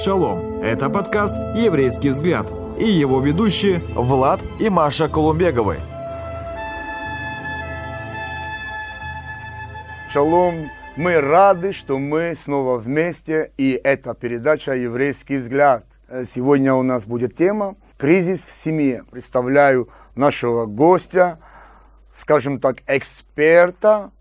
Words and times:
Шалом! 0.00 0.60
Это 0.62 0.90
подкаст 0.90 1.34
«Еврейский 1.56 2.10
взгляд» 2.10 2.46
и 2.78 2.84
его 2.84 3.20
ведущие 3.20 3.80
Влад 3.96 4.38
и 4.60 4.70
Маша 4.70 5.08
Колумбеговы. 5.08 5.78
Шалом! 10.08 10.70
Мы 10.96 11.20
рады, 11.20 11.72
что 11.72 11.98
мы 11.98 12.36
снова 12.36 12.78
вместе, 12.78 13.50
и 13.56 13.72
это 13.82 14.14
передача 14.14 14.76
«Еврейский 14.76 15.38
взгляд». 15.38 15.84
Сегодня 16.24 16.74
у 16.74 16.84
нас 16.84 17.04
будет 17.04 17.34
тема 17.34 17.74
«Кризис 17.96 18.44
в 18.44 18.54
семье». 18.54 19.02
Представляю 19.10 19.88
нашего 20.14 20.66
гостя, 20.66 21.40
скажем 22.12 22.60
так, 22.60 22.82
эксперта 22.86 24.12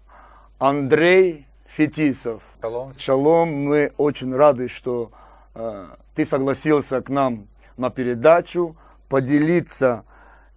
Андрей 0.58 1.46
Фетисов. 1.68 2.42
Шалом. 2.62 2.94
Шалом, 2.98 3.50
мы 3.50 3.92
очень 3.98 4.36
рады, 4.36 4.70
что 4.70 5.12
э, 5.12 5.27
ты 6.16 6.26
согласился 6.26 7.02
к 7.02 7.10
нам 7.10 7.48
на 7.78 7.90
передачу 7.90 8.76
поделиться 9.10 10.04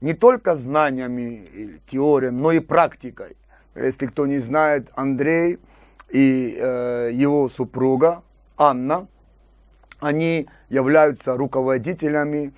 не 0.01 0.15
только 0.15 0.55
знаниями 0.55 1.81
теориями, 1.87 2.37
но 2.37 2.53
и 2.53 2.61
практикой. 2.61 3.37
Если 3.75 4.07
кто 4.07 4.27
не 4.27 4.39
знает, 4.39 4.91
Андрей 4.95 5.59
и 6.11 6.57
э, 6.59 7.11
его 7.13 7.49
супруга 7.49 8.23
Анна, 8.57 9.07
они 10.01 10.49
являются 10.69 11.37
руководителями 11.37 12.53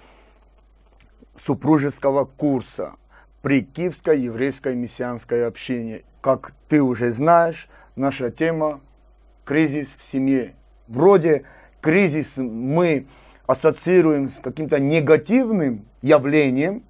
супружеского 1.37 2.25
курса 2.25 2.95
при 3.43 3.63
Киевской 3.63 4.21
еврейской 4.21 4.75
мессианской 4.75 5.47
общине. 5.47 6.05
Как 6.21 6.53
ты 6.69 6.81
уже 6.81 7.11
знаешь, 7.11 7.69
наша 7.97 8.31
тема– 8.31 8.81
кризис 9.45 9.95
в 9.95 10.03
семье. 10.03 10.55
Вроде 10.89 11.45
кризис 11.83 12.39
мы 12.39 13.07
ассоциируем 13.47 14.31
с 14.31 14.41
каким-то 14.41 14.79
негативным 14.81 15.85
явлением, 16.01 16.85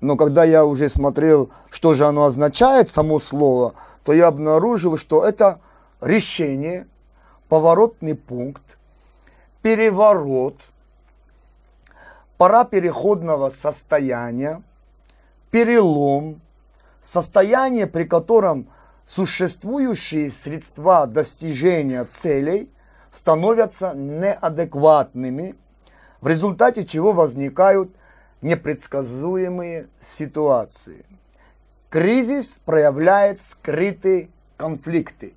но 0.00 0.16
когда 0.16 0.44
я 0.44 0.66
уже 0.66 0.88
смотрел, 0.88 1.50
что 1.70 1.94
же 1.94 2.04
оно 2.04 2.24
означает, 2.24 2.88
само 2.88 3.18
слово, 3.20 3.74
то 4.04 4.12
я 4.12 4.26
обнаружил, 4.26 4.98
что 4.98 5.24
это 5.24 5.60
решение, 6.00 6.88
поворотный 7.48 8.16
пункт, 8.16 8.62
переворот, 9.62 10.56
пора 12.36 12.64
переходного 12.64 13.48
состояния, 13.48 14.60
перелом, 15.52 16.40
состояние, 17.00 17.86
при 17.86 18.04
котором 18.04 18.66
существующие 19.04 20.32
средства 20.32 21.06
достижения 21.06 22.04
целей 22.04 22.72
становятся 23.12 23.92
неадекватными, 23.94 25.54
в 26.20 26.26
результате 26.26 26.84
чего 26.84 27.12
возникают 27.12 27.90
непредсказуемые 28.40 29.88
ситуации. 30.00 31.04
Кризис 31.90 32.58
проявляет 32.64 33.40
скрытые 33.40 34.30
конфликты 34.56 35.34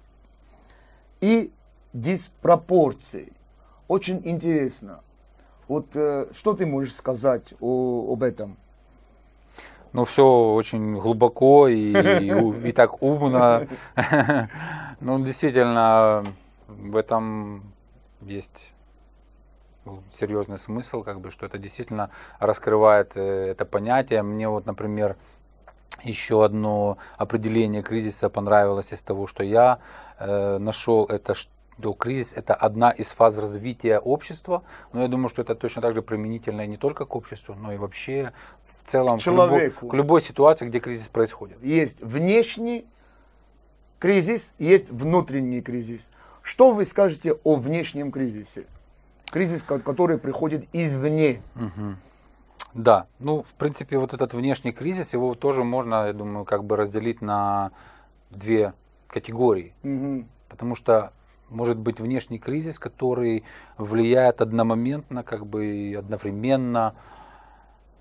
и 1.20 1.52
диспропорции. 1.94 3.34
Очень 3.88 4.22
интересно. 4.24 5.02
Вот 5.68 5.88
э, 5.96 6.28
что 6.34 6.54
ты 6.54 6.66
можешь 6.66 6.96
сказать 6.96 7.54
о, 7.60 8.14
об 8.14 8.24
этом? 8.24 8.58
Ну, 9.92 10.06
все 10.06 10.54
очень 10.54 10.96
глубоко 10.96 11.68
и, 11.68 11.92
и, 11.92 12.70
и 12.70 12.72
так 12.72 13.02
умно. 13.04 13.68
Ну, 15.02 15.20
действительно, 15.20 16.24
в 16.68 16.96
этом 16.96 17.74
есть 18.22 18.74
серьезный 20.14 20.58
смысл, 20.58 21.04
как 21.04 21.22
бы, 21.22 21.32
что 21.32 21.46
это 21.46 21.58
действительно 21.58 22.10
раскрывает 22.40 23.12
э, 23.16 23.52
это 23.52 23.66
понятие. 23.66 24.24
Мне 24.24 24.50
вот, 24.50 24.66
например, 24.66 25.16
еще 26.04 26.44
одно 26.44 26.98
определение 27.18 27.84
кризиса 27.84 28.30
понравилось 28.30 28.92
из 28.94 29.02
того, 29.02 29.28
что 29.28 29.44
я 29.44 29.80
э, 30.20 30.58
нашел, 30.58 31.06
это 31.06 31.36
что 31.36 31.94
кризис 31.94 32.34
это 32.34 32.54
одна 32.54 32.90
из 32.92 33.12
фаз 33.12 33.38
развития 33.38 34.00
общества, 34.00 34.64
но 34.94 35.02
я 35.02 35.08
думаю, 35.08 35.30
что 35.30 35.42
это 35.42 35.56
точно 35.56 35.82
так 35.82 35.94
же 35.94 36.02
применительно 36.02 36.66
не 36.66 36.78
только 36.78 37.06
к 37.06 37.16
обществу, 37.16 37.56
но 37.56 37.72
и 37.74 37.78
вообще 37.78 38.32
в 38.68 38.90
целом 38.90 39.20
к 39.20 39.26
любой, 39.28 39.70
к 39.72 39.94
любой 39.94 40.22
ситуации, 40.22 40.68
где 40.68 40.80
кризис 40.80 41.08
происходит. 41.08 41.62
Есть 41.62 42.02
внешний 42.02 42.86
кризис, 44.00 44.54
есть 44.58 44.90
внутренний 44.90 45.62
кризис. 45.62 46.10
Что 46.46 46.74
вы 46.74 46.86
скажете 46.86 47.34
о 47.44 47.56
внешнем 47.56 48.12
кризисе? 48.12 48.68
Кризис, 49.32 49.64
который 49.64 50.20
приходит 50.20 50.68
извне. 50.74 51.42
Угу. 51.56 51.96
Да, 52.76 53.08
ну, 53.18 53.42
в 53.42 53.56
принципе, 53.56 53.98
вот 53.98 54.14
этот 54.14 54.36
внешний 54.36 54.72
кризис, 54.72 55.14
его 55.14 55.34
тоже 55.34 55.64
можно, 55.64 56.06
я 56.06 56.14
думаю, 56.14 56.46
как 56.46 56.64
бы 56.64 56.78
разделить 56.78 57.20
на 57.20 57.72
две 58.30 58.74
категории. 59.08 59.74
Угу. 59.82 60.26
Потому 60.48 60.76
что 60.76 61.14
может 61.50 61.78
быть 61.78 62.00
внешний 62.00 62.38
кризис, 62.38 62.78
который 62.78 63.44
влияет 63.80 64.40
одномоментно, 64.40 65.24
как 65.24 65.48
бы 65.48 65.96
одновременно 65.98 66.94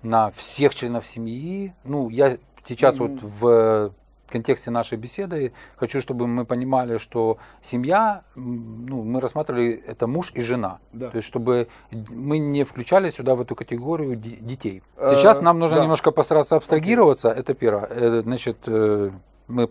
на 0.03 0.29
всех 0.29 0.75
членов 0.75 1.07
семьи. 1.07 1.73
Ну, 1.83 2.09
я 2.09 2.37
сейчас 2.63 2.99
mm-hmm. 2.99 3.07
вот 3.07 3.21
в 3.23 3.93
контексте 4.31 4.71
нашей 4.71 4.97
беседы 4.97 5.53
хочу, 5.75 6.01
чтобы 6.01 6.27
мы 6.27 6.45
понимали, 6.45 6.97
что 6.97 7.37
семья, 7.61 8.23
ну, 8.35 9.03
мы 9.03 9.21
рассматривали 9.21 9.83
это 9.87 10.07
муж 10.07 10.31
и 10.33 10.41
жена. 10.41 10.79
Да. 10.93 11.09
То 11.09 11.17
есть, 11.17 11.27
чтобы 11.27 11.67
мы 11.91 12.39
не 12.39 12.63
включали 12.63 13.11
сюда 13.11 13.35
в 13.35 13.41
эту 13.41 13.55
категорию 13.55 14.15
детей. 14.15 14.83
Сейчас 14.97 15.41
нам 15.41 15.59
нужно 15.59 15.77
да. 15.77 15.83
немножко 15.83 16.11
постараться 16.11 16.55
абстрагироваться. 16.55 17.29
Это 17.29 17.53
первое. 17.53 17.87
Э, 17.89 18.21
значит, 18.23 18.57
э, 18.67 19.11
мы 19.47 19.67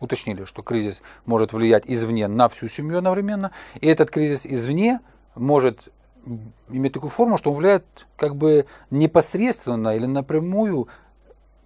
уточнили, 0.00 0.44
что 0.44 0.62
кризис 0.62 1.02
может 1.26 1.52
влиять 1.52 1.84
извне 1.86 2.28
на 2.28 2.48
всю 2.48 2.68
семью 2.68 2.98
одновременно. 2.98 3.50
И 3.80 3.86
этот 3.86 4.10
кризис 4.10 4.46
извне 4.46 5.00
может 5.34 5.88
иметь 6.70 6.92
такую 6.92 7.10
форму, 7.10 7.38
что 7.38 7.50
он 7.50 7.56
влияет 7.56 7.84
как 8.16 8.36
бы 8.36 8.66
непосредственно 8.90 9.94
или 9.96 10.06
напрямую 10.06 10.88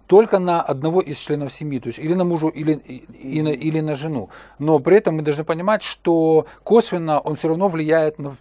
только 0.09 0.39
на 0.39 0.59
одного 0.59 1.01
из 1.01 1.19
членов 1.19 1.53
семьи, 1.53 1.79
то 1.79 1.85
есть 1.85 1.99
или 1.99 2.15
на 2.15 2.23
мужу, 2.23 2.47
или, 2.47 2.73
и 2.73 3.43
на, 3.43 3.49
или 3.49 3.79
на 3.79 3.93
жену. 3.93 4.29
Но 4.57 4.79
при 4.79 4.97
этом 4.97 5.17
мы 5.17 5.21
должны 5.21 5.43
понимать, 5.43 5.83
что 5.83 6.47
косвенно 6.63 7.19
он 7.19 7.35
все 7.35 7.49
равно 7.49 7.67
влияет 7.67 8.17
на, 8.17 8.35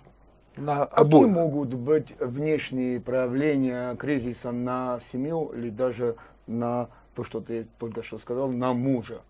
на 0.56 0.84
обоих. 0.84 1.26
Какие 1.26 1.42
могут 1.42 1.74
быть 1.74 2.14
внешние 2.18 3.00
проявления 3.00 3.94
кризиса 3.96 4.50
на 4.50 4.98
семью 5.00 5.52
или 5.54 5.68
даже 5.68 6.16
на 6.46 6.88
то, 7.14 7.22
что 7.22 7.42
ты 7.42 7.66
только 7.78 8.02
что 8.02 8.18
сказал, 8.18 8.48
на 8.48 8.72
мужа? 8.72 9.20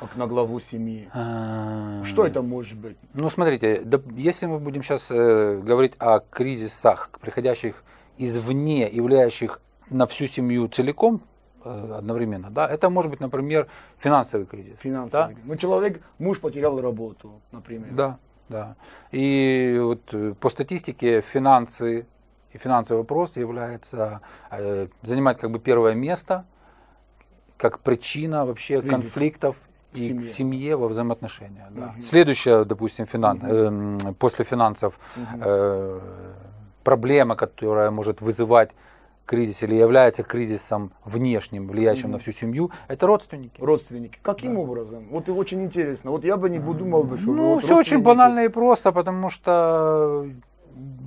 как 0.00 0.16
на 0.16 0.26
главу 0.28 0.60
семьи. 0.60 1.08
А... 1.12 2.02
Что 2.04 2.24
это 2.24 2.40
может 2.40 2.78
быть? 2.78 2.96
Ну, 3.14 3.28
смотрите, 3.28 3.82
да, 3.84 4.00
если 4.16 4.46
мы 4.46 4.60
будем 4.60 4.84
сейчас 4.84 5.10
э, 5.10 5.60
говорить 5.60 5.94
о 5.98 6.20
кризисах, 6.20 7.10
приходящих 7.20 7.82
извне 8.16 8.88
и 8.88 9.00
влияющих 9.00 9.60
на 9.90 10.06
всю 10.06 10.28
семью 10.28 10.68
целиком, 10.68 11.20
одновременно. 11.98 12.50
Да? 12.50 12.66
Это 12.66 12.90
может 12.90 13.10
быть, 13.10 13.20
например, 13.20 13.66
финансовый 13.98 14.46
кризис. 14.46 14.78
Финансовый. 14.80 15.34
Да? 15.34 15.40
Ну, 15.44 15.56
человек, 15.56 16.02
муж 16.18 16.40
потерял 16.40 16.80
работу, 16.80 17.40
например. 17.52 17.88
Да, 17.92 18.18
да. 18.48 18.76
И 19.12 19.78
вот 19.80 20.14
э, 20.14 20.34
по 20.40 20.50
статистике 20.50 21.20
финансы 21.20 22.06
и 22.52 22.58
финансовый 22.58 22.98
вопрос 22.98 23.36
является, 23.36 24.20
э, 24.50 24.88
занимает 25.02 25.38
как 25.38 25.50
бы 25.50 25.58
первое 25.58 25.94
место, 25.94 26.44
как 27.56 27.80
причина 27.80 28.46
вообще 28.46 28.80
кризис. 28.80 28.90
конфликтов 28.90 29.56
и 29.94 29.98
семье. 29.98 30.26
в 30.26 30.32
семье 30.32 30.76
во 30.76 30.88
взаимоотношениях. 30.88 31.68
Да. 31.70 31.92
Угу. 31.96 32.02
Следующая, 32.02 32.64
допустим, 32.64 33.06
финанс, 33.06 33.42
угу. 33.42 33.52
э, 33.52 34.14
после 34.18 34.44
финансов 34.44 34.98
угу. 35.16 35.42
э, 35.42 36.00
проблема, 36.84 37.36
которая 37.36 37.90
может 37.90 38.20
вызывать 38.20 38.70
кризис 39.28 39.62
или 39.62 39.74
является 39.74 40.22
кризисом 40.22 40.90
внешним, 41.04 41.68
влияющим 41.68 42.08
mm-hmm. 42.08 42.12
на 42.12 42.18
всю 42.18 42.32
семью, 42.32 42.70
это 42.88 43.06
родственники. 43.06 43.60
Родственники. 43.60 44.18
Каким 44.22 44.54
да. 44.54 44.60
образом? 44.60 45.06
Вот 45.10 45.28
и 45.28 45.32
очень 45.32 45.62
интересно. 45.62 46.10
Вот 46.10 46.24
я 46.24 46.36
бы 46.36 46.48
не 46.50 46.58
думал 46.58 47.04
бы, 47.04 47.18
что... 47.18 47.32
Ну, 47.32 47.54
вот 47.54 47.64
все 47.64 47.76
очень 47.76 47.98
банально 47.98 48.40
и 48.46 48.48
просто, 48.48 48.90
потому 48.90 49.30
что 49.30 50.26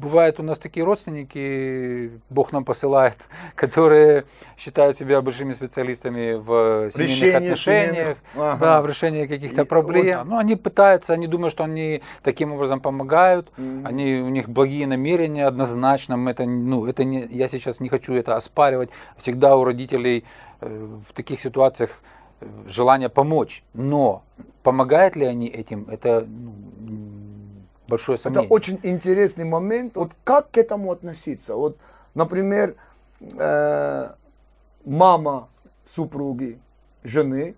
бывают 0.02 0.40
у 0.40 0.44
нас 0.44 0.58
такие 0.58 0.84
родственники, 0.84 2.12
Бог 2.30 2.52
нам 2.52 2.66
посылает, 2.66 3.18
которые 3.56 4.26
считают 4.58 4.98
себя 4.98 5.22
большими 5.22 5.54
специалистами 5.54 6.34
в 6.34 6.92
семейных 6.92 6.98
Решение 6.98 7.38
отношениях, 7.38 8.18
ага. 8.36 8.58
да, 8.60 8.82
в 8.82 8.88
решении 8.88 9.28
каких-то 9.28 9.66
проблем. 9.66 10.18
Вот. 10.20 10.28
Ну, 10.28 10.38
они 10.38 10.56
пытаются, 10.56 11.14
они 11.14 11.28
думают, 11.28 11.54
что 11.54 11.64
они 11.64 12.02
таким 12.24 12.54
образом 12.54 12.80
помогают, 12.80 13.50
mm-hmm. 13.58 13.88
они, 13.88 14.16
у 14.22 14.30
них 14.30 14.50
благие 14.50 14.88
намерения 14.88 15.46
однозначно. 15.46 16.30
Это, 16.30 16.46
ну, 16.46 16.86
это 16.86 17.04
не, 17.04 17.28
я 17.30 17.48
сейчас 17.48 17.80
не 17.80 17.90
хочу 17.90 18.14
это 18.14 18.36
оспаривать. 18.36 18.90
Всегда 19.18 19.56
у 19.56 19.64
родителей 19.64 20.26
э, 20.62 20.88
в 21.08 21.14
таких 21.14 21.40
ситуациях 21.40 21.92
э, 22.40 22.46
желание 22.68 23.10
помочь. 23.10 23.64
Но 23.74 24.24
помогают 24.64 25.16
ли 25.16 25.26
они 25.26 25.48
этим, 25.48 25.88
это 25.90 26.26
ну, 26.28 26.54
большое 27.88 28.18
сомнение. 28.18 28.46
Это 28.46 28.54
очень 28.54 28.80
интересный 28.84 29.46
момент. 29.46 29.96
Вот 29.98 30.12
как 30.24 30.52
к 30.52 30.58
этому 30.58 30.92
относиться? 30.92 31.56
Вот, 31.56 31.78
например, 32.16 32.76
э, 33.38 34.10
мама 34.86 35.50
супруги, 35.86 36.60
жены, 37.04 37.56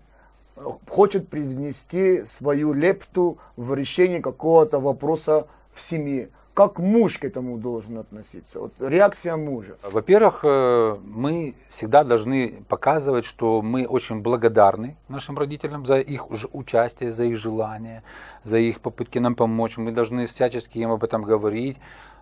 э, 0.56 0.60
хочет 0.88 1.28
привнести 1.28 2.24
свою 2.24 2.72
лепту 2.72 3.38
в 3.56 3.74
решение 3.74 4.20
какого-то 4.20 4.80
вопроса 4.80 5.46
в 5.72 5.80
семье. 5.80 6.30
Как 6.54 6.78
муж 6.78 7.18
к 7.18 7.24
этому 7.24 7.58
должен 7.58 7.98
относиться? 7.98 8.60
Вот 8.60 8.72
реакция 8.78 9.36
мужа. 9.36 9.76
Во-первых, 9.82 10.40
э, 10.44 10.96
мы 11.04 11.54
всегда 11.68 12.04
должны 12.04 12.62
показывать, 12.68 13.24
что 13.24 13.60
мы 13.60 13.86
очень 13.86 14.20
благодарны 14.20 14.96
нашим 15.08 15.36
родителям 15.36 15.84
за 15.84 15.98
их 15.98 16.30
участие, 16.54 17.10
за 17.10 17.24
их 17.24 17.38
желание, 17.38 18.04
за 18.44 18.58
их 18.58 18.80
попытки 18.80 19.18
нам 19.18 19.34
помочь. 19.34 19.78
Мы 19.78 19.90
должны 19.90 20.26
всячески 20.26 20.78
им 20.78 20.92
об 20.92 21.02
этом 21.02 21.24
говорить. 21.24 21.76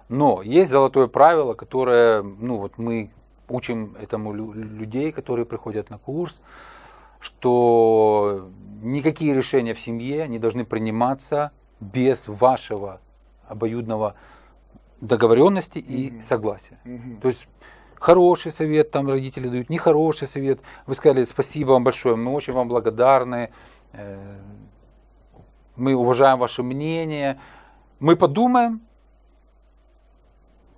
Но 0.08 0.40
есть 0.40 0.70
золотое 0.70 1.08
правило, 1.08 1.52
которое 1.52 2.22
ну, 2.22 2.56
вот 2.56 2.78
мы 2.78 3.10
учим 3.50 3.94
этому 4.00 4.32
людей, 4.32 5.12
которые 5.12 5.44
приходят 5.44 5.90
на 5.90 5.98
курс, 5.98 6.40
что 7.20 8.48
никакие 8.80 9.34
решения 9.34 9.74
в 9.74 9.80
семье 9.80 10.26
не 10.26 10.38
должны 10.38 10.64
приниматься 10.64 11.52
без 11.80 12.28
вашего 12.28 13.00
обоюдного 13.52 14.14
договоренности 15.00 15.78
и 15.78 16.10
mm-hmm. 16.10 16.22
согласия. 16.22 16.78
Mm-hmm. 16.84 17.20
То 17.20 17.28
есть 17.28 17.48
хороший 18.00 18.50
совет 18.50 18.90
там 18.90 19.08
родители 19.08 19.48
дают, 19.48 19.70
нехороший 19.70 20.26
совет. 20.26 20.60
Вы 20.86 20.94
сказали 20.94 21.24
спасибо 21.24 21.72
вам 21.72 21.84
большое, 21.84 22.16
мы 22.16 22.32
очень 22.32 22.52
вам 22.52 22.68
благодарны, 22.68 23.50
э, 23.92 24.38
мы 25.76 25.94
уважаем 25.94 26.38
ваше 26.38 26.62
мнение, 26.62 27.38
мы 28.00 28.16
подумаем, 28.16 28.80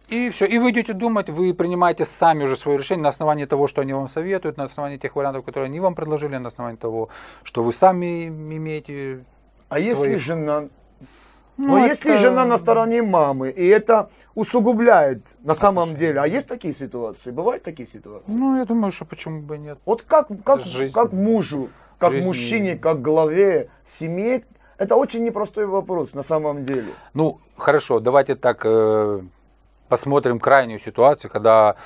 и 0.08 0.30
все. 0.30 0.44
И 0.44 0.58
вы 0.58 0.70
идете 0.70 0.92
думать, 0.92 1.30
вы 1.30 1.54
принимаете 1.54 2.04
сами 2.04 2.44
уже 2.44 2.56
свое 2.56 2.78
решение 2.78 3.02
на 3.02 3.08
основании 3.08 3.46
того, 3.46 3.66
что 3.66 3.80
они 3.80 3.94
вам 3.94 4.06
советуют, 4.06 4.58
на 4.58 4.64
основании 4.64 4.98
тех 4.98 5.16
вариантов, 5.16 5.44
которые 5.44 5.66
они 5.66 5.80
вам 5.80 5.94
предложили, 5.94 6.36
на 6.36 6.48
основании 6.48 6.76
того, 6.76 7.08
что 7.42 7.62
вы 7.62 7.72
сами 7.72 8.28
имеете. 8.28 9.24
А 9.70 9.74
своих... 9.74 9.88
если 9.88 10.16
жена 10.16 10.68
ну, 11.56 11.68
Но 11.68 11.78
это... 11.78 11.88
если 11.88 12.16
жена 12.16 12.44
на 12.44 12.58
стороне 12.58 13.02
мамы, 13.02 13.50
и 13.50 13.66
это 13.66 14.10
усугубляет 14.34 15.36
на 15.42 15.54
самом 15.54 15.94
деле, 15.94 16.20
а 16.20 16.26
есть 16.26 16.48
такие 16.48 16.74
ситуации, 16.74 17.30
бывают 17.30 17.62
такие 17.62 17.86
ситуации? 17.86 18.32
Ну, 18.32 18.56
я 18.56 18.64
думаю, 18.64 18.90
что 18.90 19.04
почему 19.04 19.40
бы 19.40 19.58
нет. 19.58 19.78
Вот 19.84 20.02
как, 20.02 20.28
как, 20.44 20.62
как 20.92 21.12
мужу, 21.12 21.68
как 21.98 22.12
Жизнь... 22.12 22.26
мужчине, 22.26 22.76
как 22.76 23.02
главе 23.02 23.68
семьи, 23.84 24.44
это 24.78 24.96
очень 24.96 25.22
непростой 25.22 25.66
вопрос 25.66 26.14
на 26.14 26.22
самом 26.22 26.64
деле. 26.64 26.92
Ну, 27.14 27.38
хорошо, 27.56 28.00
давайте 28.00 28.34
так 28.34 28.62
э, 28.64 29.20
посмотрим 29.88 30.40
крайнюю 30.40 30.80
ситуацию, 30.80 31.30
когда 31.30 31.76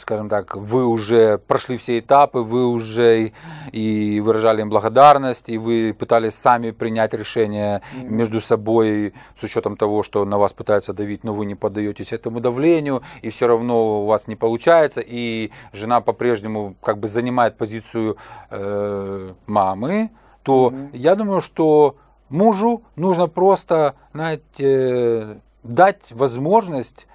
скажем 0.00 0.28
так, 0.28 0.54
вы 0.54 0.86
уже 0.86 1.38
прошли 1.38 1.78
все 1.78 1.98
этапы, 1.98 2.40
вы 2.40 2.66
уже 2.66 3.32
и 3.72 4.20
выражали 4.20 4.60
им 4.60 4.68
благодарность, 4.68 5.48
и 5.48 5.56
вы 5.56 5.94
пытались 5.98 6.34
сами 6.34 6.72
принять 6.72 7.14
решение 7.14 7.80
между 8.02 8.40
собой 8.40 9.14
с 9.38 9.42
учетом 9.42 9.76
того, 9.76 10.02
что 10.02 10.24
на 10.24 10.38
вас 10.38 10.52
пытаются 10.52 10.92
давить, 10.92 11.24
но 11.24 11.32
вы 11.32 11.46
не 11.46 11.54
поддаетесь 11.54 12.12
этому 12.12 12.40
давлению, 12.40 13.02
и 13.22 13.30
все 13.30 13.46
равно 13.46 14.02
у 14.02 14.06
вас 14.06 14.28
не 14.28 14.36
получается, 14.36 15.00
и 15.00 15.50
жена 15.72 16.00
по-прежнему 16.02 16.76
как 16.82 16.98
бы 16.98 17.08
занимает 17.08 17.56
позицию 17.56 18.16
э, 18.50 19.32
мамы, 19.46 20.10
то 20.42 20.68
mm-hmm. 20.68 20.90
я 20.92 21.14
думаю, 21.14 21.40
что 21.40 21.96
мужу 22.28 22.82
нужно 22.96 23.26
просто, 23.26 23.94
знаете, 24.12 25.40
дать 25.62 26.12
возможность 26.12 27.06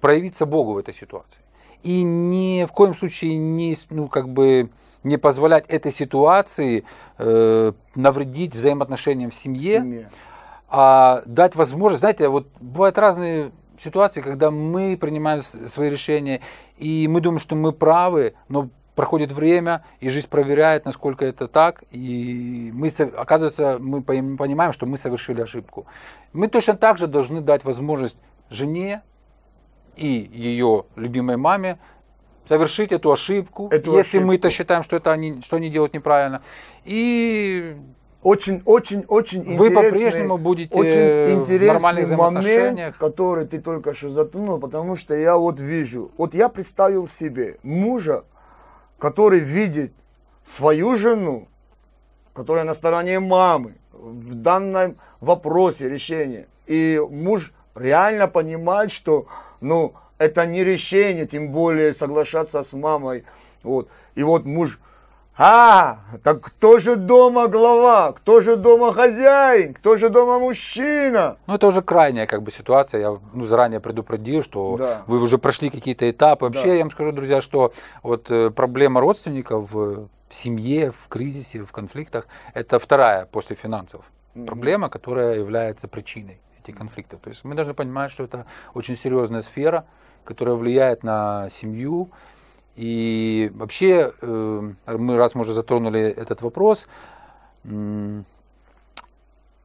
проявиться 0.00 0.44
Богу 0.44 0.74
в 0.74 0.78
этой 0.78 0.94
ситуации 0.94 1.40
и 1.82 2.02
ни 2.02 2.64
в 2.64 2.72
коем 2.72 2.94
случае 2.94 3.36
не, 3.36 3.76
ну, 3.90 4.08
как 4.08 4.28
бы 4.28 4.70
не 5.02 5.16
позволять 5.16 5.64
этой 5.68 5.92
ситуации 5.92 6.84
э, 7.18 7.72
навредить 7.94 8.54
взаимоотношениям 8.54 9.30
в 9.30 9.34
семье, 9.34 9.80
в 9.80 9.82
семье, 9.84 10.10
а 10.68 11.22
дать 11.26 11.56
возможность, 11.56 12.00
знаете, 12.00 12.28
вот 12.28 12.48
бывают 12.60 12.98
разные 12.98 13.50
ситуации, 13.78 14.20
когда 14.20 14.50
мы 14.50 14.96
принимаем 14.96 15.42
свои 15.42 15.90
решения, 15.90 16.40
и 16.76 17.08
мы 17.08 17.20
думаем, 17.20 17.40
что 17.40 17.56
мы 17.56 17.72
правы, 17.72 18.34
но 18.48 18.68
проходит 18.94 19.32
время, 19.32 19.84
и 20.00 20.10
жизнь 20.10 20.28
проверяет, 20.28 20.84
насколько 20.84 21.24
это 21.24 21.48
так, 21.48 21.84
и 21.90 22.70
мы, 22.74 22.88
оказывается, 23.16 23.78
мы 23.80 24.02
понимаем, 24.02 24.72
что 24.72 24.84
мы 24.84 24.98
совершили 24.98 25.40
ошибку. 25.40 25.86
Мы 26.32 26.48
точно 26.48 26.74
так 26.74 26.98
же 26.98 27.06
должны 27.06 27.40
дать 27.40 27.64
возможность 27.64 28.18
жене, 28.50 29.02
и 29.96 30.30
ее 30.32 30.84
любимой 30.96 31.36
маме 31.36 31.78
совершить 32.48 32.90
эту 32.92 33.12
ошибку, 33.12 33.68
эту 33.70 33.96
если 33.96 34.18
мы-то 34.18 34.50
считаем, 34.50 34.82
что 34.82 34.96
это 34.96 35.12
они, 35.12 35.40
что 35.42 35.56
они 35.56 35.70
делают 35.70 35.94
неправильно. 35.94 36.42
И 36.84 37.76
очень, 38.22 38.62
очень, 38.64 39.04
очень 39.08 39.56
вы 39.56 39.70
по-прежнему 39.70 40.36
будете 40.36 40.74
очень 40.74 41.38
интересный 41.38 42.16
момент, 42.16 42.96
который 42.98 43.46
ты 43.46 43.60
только 43.60 43.94
что 43.94 44.08
затронул, 44.08 44.58
потому 44.58 44.96
что 44.96 45.14
я 45.14 45.36
вот 45.36 45.60
вижу, 45.60 46.10
вот 46.18 46.34
я 46.34 46.48
представил 46.48 47.06
себе 47.06 47.58
мужа, 47.62 48.24
который 48.98 49.40
видит 49.40 49.92
свою 50.44 50.96
жену, 50.96 51.48
которая 52.34 52.64
на 52.64 52.74
стороне 52.74 53.20
мамы 53.20 53.74
в 53.92 54.34
данном 54.34 54.96
вопросе 55.20 55.88
решения, 55.88 56.46
и 56.66 57.00
муж 57.10 57.52
реально 57.74 58.28
понимает, 58.28 58.90
что 58.90 59.26
ну, 59.60 59.94
это 60.18 60.46
не 60.46 60.64
решение, 60.64 61.26
тем 61.26 61.48
более 61.48 61.94
соглашаться 61.94 62.62
с 62.62 62.72
мамой. 62.74 63.24
Вот. 63.62 63.88
И 64.14 64.22
вот 64.22 64.44
муж, 64.44 64.78
а, 65.36 66.00
так 66.22 66.42
кто 66.42 66.78
же 66.78 66.96
дома 66.96 67.48
глава, 67.48 68.12
кто 68.12 68.40
же 68.40 68.56
дома 68.56 68.92
хозяин, 68.92 69.72
кто 69.72 69.96
же 69.96 70.10
дома 70.10 70.38
мужчина? 70.38 71.38
Ну, 71.46 71.54
это 71.54 71.66
уже 71.66 71.80
крайняя 71.80 72.26
как 72.26 72.42
бы 72.42 72.50
ситуация, 72.50 73.00
я 73.00 73.18
ну, 73.32 73.44
заранее 73.44 73.80
предупредил, 73.80 74.42
что 74.42 74.76
да. 74.76 75.02
вы 75.06 75.18
уже 75.20 75.38
прошли 75.38 75.70
какие-то 75.70 76.10
этапы. 76.10 76.44
Вообще, 76.44 76.66
да. 76.66 76.74
я 76.74 76.80
вам 76.80 76.90
скажу, 76.90 77.12
друзья, 77.12 77.40
что 77.40 77.72
вот 78.02 78.30
э, 78.30 78.50
проблема 78.50 79.00
родственников 79.00 79.72
в 79.72 80.08
семье, 80.28 80.90
в 80.92 81.08
кризисе, 81.08 81.64
в 81.64 81.72
конфликтах, 81.72 82.26
это 82.52 82.78
вторая 82.78 83.24
после 83.24 83.56
финансов. 83.56 84.04
Mm-hmm. 84.34 84.44
Проблема, 84.44 84.90
которая 84.90 85.36
является 85.36 85.88
причиной 85.88 86.38
этих 86.62 86.76
конфликтов. 86.76 87.20
То 87.20 87.30
есть 87.30 87.44
мы 87.44 87.54
должны 87.54 87.74
понимать, 87.74 88.10
что 88.10 88.24
это 88.24 88.46
очень 88.74 88.96
серьезная 88.96 89.42
сфера, 89.42 89.84
которая 90.24 90.54
влияет 90.54 91.02
на 91.02 91.48
семью. 91.50 92.10
И 92.76 93.50
вообще, 93.54 94.12
э, 94.20 94.72
мы 94.86 95.16
раз 95.16 95.34
мы 95.34 95.42
уже 95.42 95.52
затронули 95.52 96.00
этот 96.00 96.42
вопрос, 96.42 96.88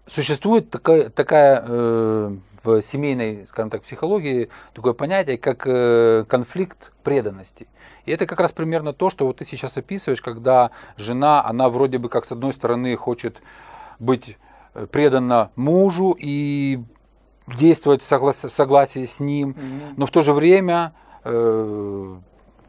существует 0.08 0.70
такая, 0.70 1.10
такая 1.10 1.64
э, 1.66 2.38
в 2.64 2.82
семейной, 2.82 3.46
скажем 3.48 3.70
так, 3.70 3.84
психологии 3.84 4.50
такое 4.74 4.94
понятие, 4.94 5.38
как 5.38 5.64
э, 5.66 6.26
конфликт 6.28 6.92
преданности. 7.04 7.68
И 8.06 8.12
это 8.12 8.26
как 8.26 8.40
раз 8.40 8.52
примерно 8.52 8.94
то, 8.94 9.10
что 9.10 9.26
вот 9.26 9.38
ты 9.38 9.46
сейчас 9.46 9.78
описываешь, 9.78 10.22
когда 10.22 10.72
жена, 10.98 11.46
она 11.46 11.70
вроде 11.70 11.98
бы 11.98 12.10
как 12.10 12.26
с 12.26 12.32
одной 12.32 12.54
стороны 12.54 12.96
хочет 12.96 13.42
быть 14.00 14.38
предана 14.92 15.52
мужу 15.56 16.16
и 16.18 16.80
действовать 17.48 18.02
в, 18.02 18.12
согла- 18.12 18.48
в 18.48 18.52
согласии 18.52 19.06
с 19.06 19.20
ним, 19.20 19.52
mm-hmm. 19.52 19.94
но 19.98 20.06
в 20.06 20.12
то 20.12 20.22
же 20.22 20.34
время 20.34 20.94
э, 21.24 22.16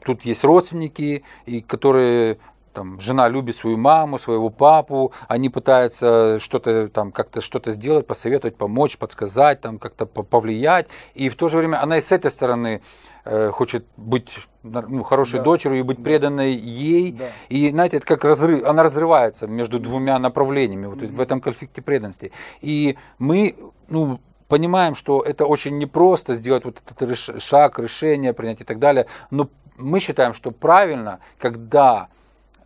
тут 0.05 0.25
есть 0.25 0.45
родственники, 0.45 1.25
и 1.47 1.61
которые 1.63 2.39
там, 2.77 3.01
жена 3.01 3.29
любит 3.29 3.57
свою 3.57 3.79
маму, 3.79 4.19
своего 4.19 4.51
папу, 4.51 5.13
они 5.29 5.49
пытаются 5.49 6.39
что-то 6.41 6.89
там 6.89 7.11
как-то 7.11 7.41
что-то 7.41 7.73
сделать, 7.73 8.07
посоветовать, 8.07 8.57
помочь, 8.57 8.99
подсказать, 8.99 9.63
там 9.63 9.79
как-то 9.79 10.05
повлиять, 10.05 10.87
и 11.15 11.31
в 11.31 11.37
то 11.37 11.49
же 11.49 11.57
время 11.57 11.83
она 11.83 11.97
и 11.97 12.03
с 12.03 12.13
этой 12.13 12.31
стороны 12.31 12.83
э, 13.25 13.51
хочет 13.51 13.87
быть 13.97 14.47
ну, 14.89 15.03
хорошей 15.03 15.39
да. 15.39 15.45
дочерью 15.45 15.79
и 15.79 15.83
быть 15.83 16.03
преданной 16.03 16.53
ей. 16.53 17.13
Да. 17.13 17.25
И, 17.49 17.71
знаете, 17.71 17.99
это 17.99 18.07
как 18.07 18.25
разрыв, 18.25 18.65
она 18.65 18.83
разрывается 18.83 19.47
между 19.47 19.79
двумя 19.79 20.19
направлениями 20.19 20.87
вот 20.87 20.99
mm-hmm. 20.99 21.15
в 21.15 21.21
этом 21.21 21.41
конфликте 21.41 21.83
преданности. 21.83 22.33
И 22.61 22.97
мы, 23.19 23.57
ну, 23.89 24.21
понимаем, 24.49 24.95
что 24.95 25.23
это 25.23 25.47
очень 25.47 25.79
непросто 25.79 26.35
сделать 26.35 26.65
вот 26.65 26.83
этот 26.89 27.43
шаг, 27.43 27.79
решение 27.79 28.33
принять 28.33 28.61
и 28.61 28.65
так 28.65 28.79
далее, 28.79 29.07
но 29.31 29.49
мы 29.77 30.01
считаем, 30.01 30.35
что 30.35 30.51
правильно, 30.51 31.21
когда 31.39 32.09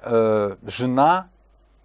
э, 0.03 0.57
жена, 0.63 1.29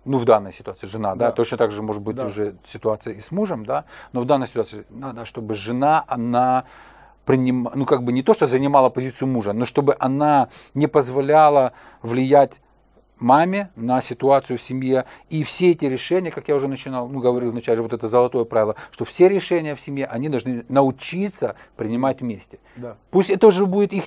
ну 0.04 0.18
в 0.18 0.26
данной 0.26 0.54
ситуации 0.54 0.88
жена, 0.88 1.16
да, 1.16 1.28
да 1.28 1.32
точно 1.32 1.58
так 1.58 1.72
же 1.72 1.82
может 1.82 2.02
быть 2.02 2.16
да. 2.16 2.26
уже 2.26 2.56
ситуация 2.64 3.14
и 3.14 3.20
с 3.20 3.32
мужем, 3.32 3.66
да, 3.66 3.86
но 4.14 4.22
в 4.22 4.26
данной 4.26 4.48
ситуации 4.48 4.86
надо, 4.90 5.26
чтобы 5.26 5.54
жена, 5.54 6.04
она 6.08 6.66
приним, 7.26 7.70
ну 7.74 7.86
как 7.86 8.04
бы 8.04 8.12
не 8.12 8.24
то, 8.24 8.34
что 8.34 8.48
занимала 8.48 8.90
позицию 8.90 9.28
мужа, 9.28 9.54
но 9.54 9.66
чтобы 9.66 9.96
она 10.00 10.50
не 10.74 10.88
позволяла 10.88 11.74
влиять 12.02 12.60
маме, 13.20 13.70
на 13.76 14.02
ситуацию 14.02 14.58
в 14.58 14.62
семье. 14.62 15.06
И 15.30 15.44
все 15.44 15.72
эти 15.72 15.86
решения, 15.86 16.32
как 16.32 16.48
я 16.48 16.56
уже 16.56 16.68
начинал, 16.68 17.08
ну, 17.08 17.20
говорил 17.20 17.52
вначале, 17.52 17.82
вот 17.82 17.94
это 17.94 18.08
золотое 18.08 18.46
правило, 18.46 18.76
что 18.92 19.06
все 19.06 19.28
решения 19.28 19.76
в 19.76 19.82
семье, 19.82 20.06
они 20.06 20.30
должны 20.30 20.66
научиться 20.70 21.56
принимать 21.76 22.22
вместе. 22.22 22.60
Да. 22.76 22.98
Пусть 23.12 23.30
это 23.30 23.48
уже 23.48 23.66
будет 23.66 23.94
их, 23.94 24.06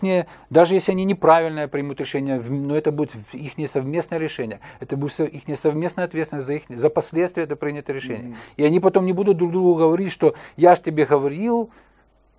даже 0.51 0.75
если 0.75 0.93
они 0.93 1.05
неправильное 1.05 1.69
примут 1.69 2.01
решение, 2.01 2.41
но 2.41 2.77
это 2.77 2.93
будет 2.93 3.13
их 3.33 3.71
совместное 3.71 4.19
решение. 4.19 4.61
Это 4.81 4.97
будет 4.97 5.21
их 5.21 5.59
совместная 5.59 6.05
ответственность 6.05 6.47
за, 6.47 6.55
их, 6.55 6.63
за 6.69 6.91
последствия 6.91 7.45
это 7.45 7.57
принятое 7.57 7.95
решение. 7.95 8.31
Mm-hmm. 8.31 8.55
И 8.59 8.65
они 8.65 8.81
потом 8.81 9.07
не 9.07 9.13
будут 9.13 9.37
друг 9.37 9.53
другу 9.53 9.75
говорить, 9.75 10.13
что 10.13 10.35
я 10.57 10.75
же 10.75 10.83
тебе 10.83 11.07
говорил, 11.07 11.71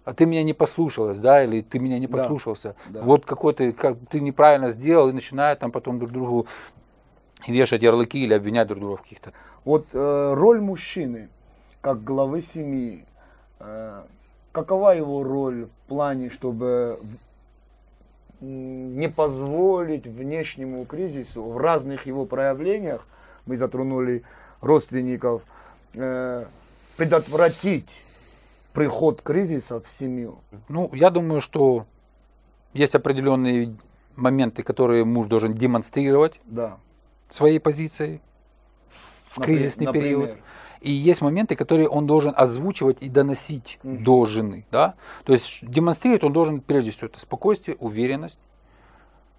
а 0.09 0.13
ты 0.15 0.25
меня 0.25 0.41
не 0.41 0.53
послушалась, 0.53 1.19
да, 1.19 1.43
или 1.43 1.61
ты 1.61 1.77
меня 1.77 1.99
не 1.99 2.07
послушался. 2.07 2.75
Да, 2.87 2.99
да. 2.99 3.05
Вот 3.05 3.25
какой 3.27 3.53
ты, 3.53 3.71
как, 3.73 3.95
ты 4.09 4.21
неправильно 4.21 4.71
сделал, 4.71 5.09
и 5.09 5.11
начинают 5.11 5.59
там 5.59 5.71
потом 5.71 5.99
друг 5.99 6.11
другу 6.11 6.47
вешать 7.47 7.83
ярлыки 7.83 8.23
или 8.23 8.33
обвинять 8.33 8.67
друг 8.67 8.79
друга 8.79 8.97
в 8.97 9.01
каких-то. 9.03 9.33
Вот 9.65 9.89
э, 9.93 10.33
роль 10.33 10.61
мужчины, 10.61 11.29
как 11.81 12.03
главы 12.03 12.41
семьи, 12.41 13.05
э, 13.59 14.01
какова 14.51 14.95
его 14.95 15.21
роль 15.21 15.65
в 15.65 15.87
плане, 15.87 16.31
чтобы 16.31 16.99
не 18.41 19.09
позволить 19.09 20.07
внешнему 20.07 20.85
кризису 20.85 21.43
в 21.43 21.57
разных 21.59 22.07
его 22.07 22.25
проявлениях, 22.25 23.05
мы 23.45 23.57
затронули 23.57 24.23
родственников, 24.59 25.43
э, 25.93 26.45
предотвратить 26.97 28.01
приход 28.73 29.21
кризиса 29.21 29.79
в 29.79 29.87
семью? 29.87 30.39
Ну, 30.67 30.89
я 30.93 31.09
думаю, 31.09 31.41
что 31.41 31.85
есть 32.73 32.95
определенные 32.95 33.75
моменты, 34.15 34.63
которые 34.63 35.05
муж 35.05 35.27
должен 35.27 35.53
демонстрировать 35.53 36.39
да. 36.45 36.77
своей 37.29 37.59
позицией 37.59 38.21
в 39.29 39.37
например, 39.37 39.59
кризисный 39.59 39.85
например. 39.85 40.07
период. 40.07 40.37
И 40.81 40.91
есть 40.91 41.21
моменты, 41.21 41.55
которые 41.55 41.89
он 41.89 42.07
должен 42.07 42.33
озвучивать 42.35 43.01
и 43.01 43.09
доносить 43.09 43.79
угу. 43.83 43.97
до 43.97 44.25
жены. 44.25 44.65
Да? 44.71 44.95
То 45.25 45.33
есть 45.33 45.65
демонстрировать 45.65 46.23
он 46.23 46.33
должен 46.33 46.61
прежде 46.61 46.91
всего 46.91 47.07
это 47.07 47.19
спокойствие, 47.19 47.75
уверенность 47.79 48.39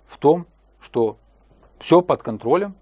в 0.07 0.19
том, 0.19 0.47
что 0.81 1.17
все 1.79 2.03
под 2.03 2.23
контролем 2.23 2.75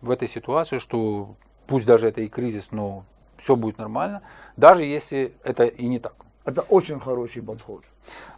в 0.00 0.10
этой 0.10 0.28
ситуации, 0.28 0.78
что 0.78 1.34
пусть 1.66 1.86
даже 1.86 2.08
это 2.08 2.20
и 2.20 2.28
кризис, 2.28 2.70
но 2.70 3.04
все 3.40 3.56
будет 3.56 3.78
нормально, 3.78 4.22
даже 4.56 4.84
если 4.84 5.32
это 5.42 5.64
и 5.64 5.86
не 5.86 5.98
так. 5.98 6.14
Это 6.44 6.62
очень 6.62 7.00
хороший 7.00 7.42
подход. 7.42 7.82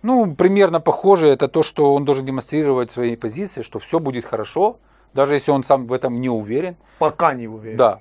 Ну, 0.03 0.35
примерно 0.35 0.81
похоже, 0.81 1.29
это 1.29 1.49
то, 1.49 1.63
что 1.63 1.95
он 1.95 2.05
должен 2.05 2.27
демонстрировать 2.27 2.91
свои 2.91 3.17
позиции, 3.17 3.63
что 3.63 3.79
все 3.79 3.99
будет 3.99 4.25
хорошо, 4.25 4.79
даже 5.15 5.35
если 5.35 5.53
он 5.53 5.65
сам 5.65 5.87
в 5.87 5.93
этом 5.93 6.21
не 6.21 6.29
уверен. 6.29 6.77
Пока 6.99 7.35
не 7.35 7.49
уверен. 7.49 7.77
Да. 7.77 8.01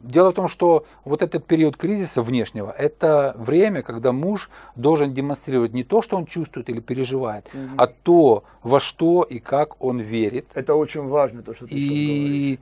Дело 0.00 0.30
в 0.30 0.34
том, 0.34 0.48
что 0.48 0.84
вот 1.04 1.22
этот 1.22 1.46
период 1.46 1.76
кризиса 1.76 2.22
внешнего, 2.22 2.70
это 2.70 3.34
время, 3.38 3.82
когда 3.82 4.12
муж 4.12 4.50
должен 4.74 5.14
демонстрировать 5.14 5.72
не 5.72 5.84
то, 5.84 6.02
что 6.02 6.16
он 6.16 6.26
чувствует 6.26 6.68
или 6.68 6.80
переживает, 6.80 7.48
угу. 7.52 7.74
а 7.78 7.86
то, 7.86 8.44
во 8.62 8.78
что 8.78 9.22
и 9.22 9.38
как 9.38 9.82
он 9.82 10.00
верит. 10.00 10.46
Это 10.54 10.74
очень 10.74 11.06
важно, 11.06 11.42
то, 11.42 11.54
что 11.54 11.66
ты 11.66 11.74
и 11.74 12.58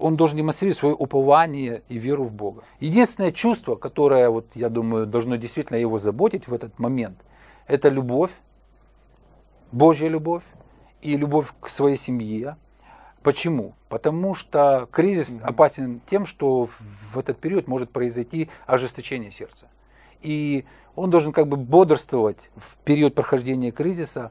он 0.00 0.16
должен 0.16 0.36
демонстрировать 0.36 0.78
свое 0.78 0.94
упование 0.94 1.82
и 1.88 1.98
веру 1.98 2.24
в 2.24 2.32
Бога. 2.32 2.62
Единственное 2.80 3.32
чувство, 3.32 3.76
которое, 3.76 4.28
вот, 4.28 4.46
я 4.54 4.68
думаю, 4.68 5.06
должно 5.06 5.36
действительно 5.36 5.76
его 5.76 5.98
заботить 5.98 6.48
в 6.48 6.54
этот 6.54 6.78
момент, 6.78 7.18
это 7.66 7.88
любовь, 7.88 8.32
Божья 9.72 10.08
любовь 10.08 10.44
и 11.02 11.16
любовь 11.16 11.52
к 11.60 11.68
своей 11.68 11.96
семье. 11.96 12.56
Почему? 13.22 13.74
Потому 13.88 14.34
что 14.34 14.88
кризис 14.90 15.38
опасен 15.42 16.00
тем, 16.08 16.24
что 16.24 16.66
в 16.66 17.18
этот 17.18 17.38
период 17.38 17.68
может 17.68 17.90
произойти 17.90 18.48
ожесточение 18.66 19.30
сердца. 19.30 19.66
И 20.22 20.64
он 20.96 21.10
должен 21.10 21.32
как 21.32 21.46
бы 21.46 21.56
бодрствовать 21.56 22.50
в 22.56 22.76
период 22.78 23.14
прохождения 23.14 23.70
кризиса 23.70 24.30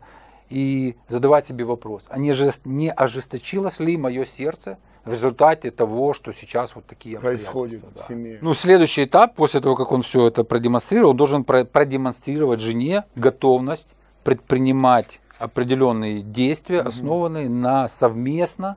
и 0.50 0.96
задавать 1.08 1.48
себе 1.48 1.66
вопрос, 1.66 2.06
а 2.10 2.18
не, 2.18 2.34
не 2.66 2.92
ожесточилось 2.92 3.80
ли 3.80 3.98
мое 3.98 4.26
сердце 4.26 4.78
в 5.08 5.12
результате 5.12 5.72
того, 5.72 6.14
что 6.14 6.32
сейчас 6.34 6.76
вот 6.76 6.86
такие 6.86 7.20
происходит 7.20 7.82
да. 7.96 8.02
в 8.02 8.08
семье. 8.08 8.40
Ну, 8.42 8.54
следующий 8.54 9.06
этап, 9.06 9.36
после 9.36 9.62
того, 9.62 9.76
как 9.76 9.92
он 9.92 10.02
все 10.02 10.28
это 10.28 10.44
продемонстрировал, 10.44 11.12
он 11.12 11.18
должен 11.18 11.44
продемонстрировать 11.44 12.60
жене 12.60 13.06
готовность 13.16 13.88
предпринимать 14.24 15.22
определенные 15.40 16.22
действия, 16.22 16.82
угу. 16.82 16.90
основанные 16.90 17.50
на 17.50 17.88
совместно 17.88 18.76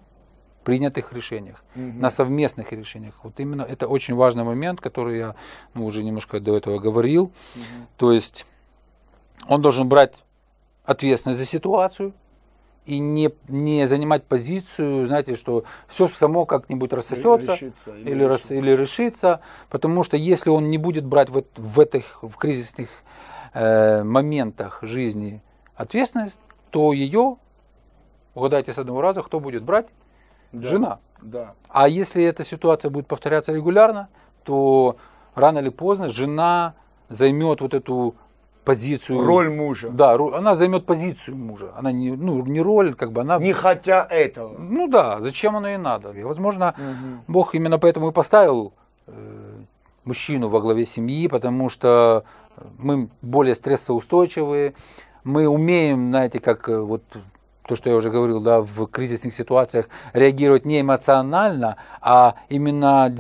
принятых 0.62 1.12
решениях, 1.12 1.64
угу. 1.74 1.84
на 1.98 2.10
совместных 2.10 2.70
решениях. 2.72 3.14
Вот 3.24 3.40
именно 3.40 3.62
это 3.62 3.88
очень 3.88 4.14
важный 4.14 4.44
момент, 4.44 4.80
который 4.80 5.18
я 5.18 5.34
ну, 5.74 5.86
уже 5.86 6.04
немножко 6.04 6.38
до 6.38 6.56
этого 6.56 6.78
говорил. 6.78 7.24
Угу. 7.24 7.64
То 7.96 8.12
есть 8.12 8.46
он 9.48 9.62
должен 9.62 9.88
брать 9.88 10.14
ответственность 10.84 11.40
за 11.40 11.46
ситуацию, 11.46 12.12
и 12.90 12.98
не, 12.98 13.30
не 13.48 13.86
занимать 13.86 14.24
позицию, 14.24 15.06
знаете, 15.06 15.36
что 15.36 15.64
все 15.86 16.08
само 16.08 16.44
как-нибудь 16.44 16.92
рассосется 16.92 17.54
решится, 17.54 17.96
или, 17.96 18.10
или, 18.10 18.24
рас, 18.24 18.50
или 18.50 18.72
решится, 18.72 19.40
потому 19.68 20.02
что 20.02 20.16
если 20.16 20.50
он 20.50 20.70
не 20.70 20.78
будет 20.78 21.04
брать 21.04 21.30
в, 21.30 21.44
в 21.56 21.78
этих 21.78 22.20
в 22.22 22.36
кризисных 22.36 22.88
э, 23.54 24.02
моментах 24.02 24.80
жизни 24.82 25.40
ответственность, 25.76 26.40
то 26.70 26.92
ее, 26.92 27.36
угадайте 28.34 28.72
с 28.72 28.78
одного 28.78 29.00
раза, 29.02 29.22
кто 29.22 29.38
будет 29.38 29.62
брать? 29.62 29.86
Да, 30.50 30.68
Жена. 30.68 30.98
Да. 31.22 31.54
А 31.68 31.88
если 31.88 32.24
эта 32.24 32.42
ситуация 32.42 32.90
будет 32.90 33.06
повторяться 33.06 33.52
регулярно, 33.52 34.08
то 34.42 34.96
рано 35.36 35.60
или 35.60 35.68
поздно 35.68 36.08
жена 36.08 36.74
займет 37.08 37.60
вот 37.60 37.72
эту 37.72 38.16
позицию. 38.64 39.24
Роль 39.24 39.50
мужа. 39.50 39.88
Да, 39.90 40.14
она 40.14 40.54
займет 40.54 40.86
позицию 40.86 41.36
мужа. 41.36 41.72
Она 41.76 41.92
не, 41.92 42.10
ну, 42.10 42.44
не 42.46 42.60
роль, 42.60 42.94
как 42.94 43.12
бы 43.12 43.22
она. 43.22 43.38
Не 43.38 43.52
хотя 43.52 44.06
этого. 44.08 44.56
Ну 44.58 44.88
да, 44.88 45.20
зачем 45.20 45.56
оно 45.56 45.68
и 45.68 45.76
надо. 45.76 46.10
И, 46.12 46.22
возможно, 46.22 46.74
угу. 46.76 47.22
Бог 47.28 47.54
именно 47.54 47.78
поэтому 47.78 48.10
и 48.10 48.12
поставил 48.12 48.72
э, 49.06 49.12
мужчину 50.04 50.48
во 50.48 50.60
главе 50.60 50.86
семьи, 50.86 51.28
потому 51.28 51.68
что 51.68 52.24
мы 52.78 53.08
более 53.22 53.54
стрессоустойчивые, 53.54 54.74
мы 55.24 55.48
умеем, 55.48 56.10
знаете, 56.10 56.40
как 56.40 56.68
э, 56.68 56.80
вот 56.80 57.02
то, 57.66 57.76
что 57.76 57.88
я 57.88 57.96
уже 57.96 58.10
говорил, 58.10 58.40
да, 58.40 58.62
в 58.62 58.86
кризисных 58.86 59.32
ситуациях 59.32 59.88
реагировать 60.12 60.64
не 60.64 60.80
эмоционально, 60.80 61.76
а 62.00 62.34
именно 62.48 63.14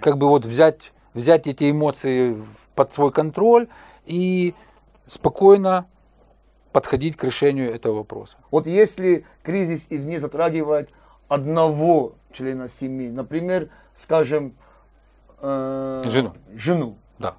как 0.00 0.16
бы 0.16 0.28
вот 0.28 0.46
взять, 0.46 0.92
взять 1.12 1.46
эти 1.46 1.70
эмоции 1.70 2.42
под 2.74 2.92
свой 2.92 3.12
контроль 3.12 3.68
и 4.06 4.54
спокойно 5.06 5.86
подходить 6.72 7.16
к 7.16 7.24
решению 7.24 7.72
этого 7.72 7.98
вопроса. 7.98 8.36
Вот 8.50 8.66
если 8.66 9.24
кризис 9.42 9.86
и 9.90 9.98
не 9.98 10.18
затрагивает 10.18 10.90
одного 11.28 12.14
члена 12.32 12.68
семьи, 12.68 13.10
например, 13.10 13.70
скажем, 13.92 14.54
э, 15.40 16.02
жену. 16.06 16.32
жену. 16.54 16.96
Да. 17.18 17.36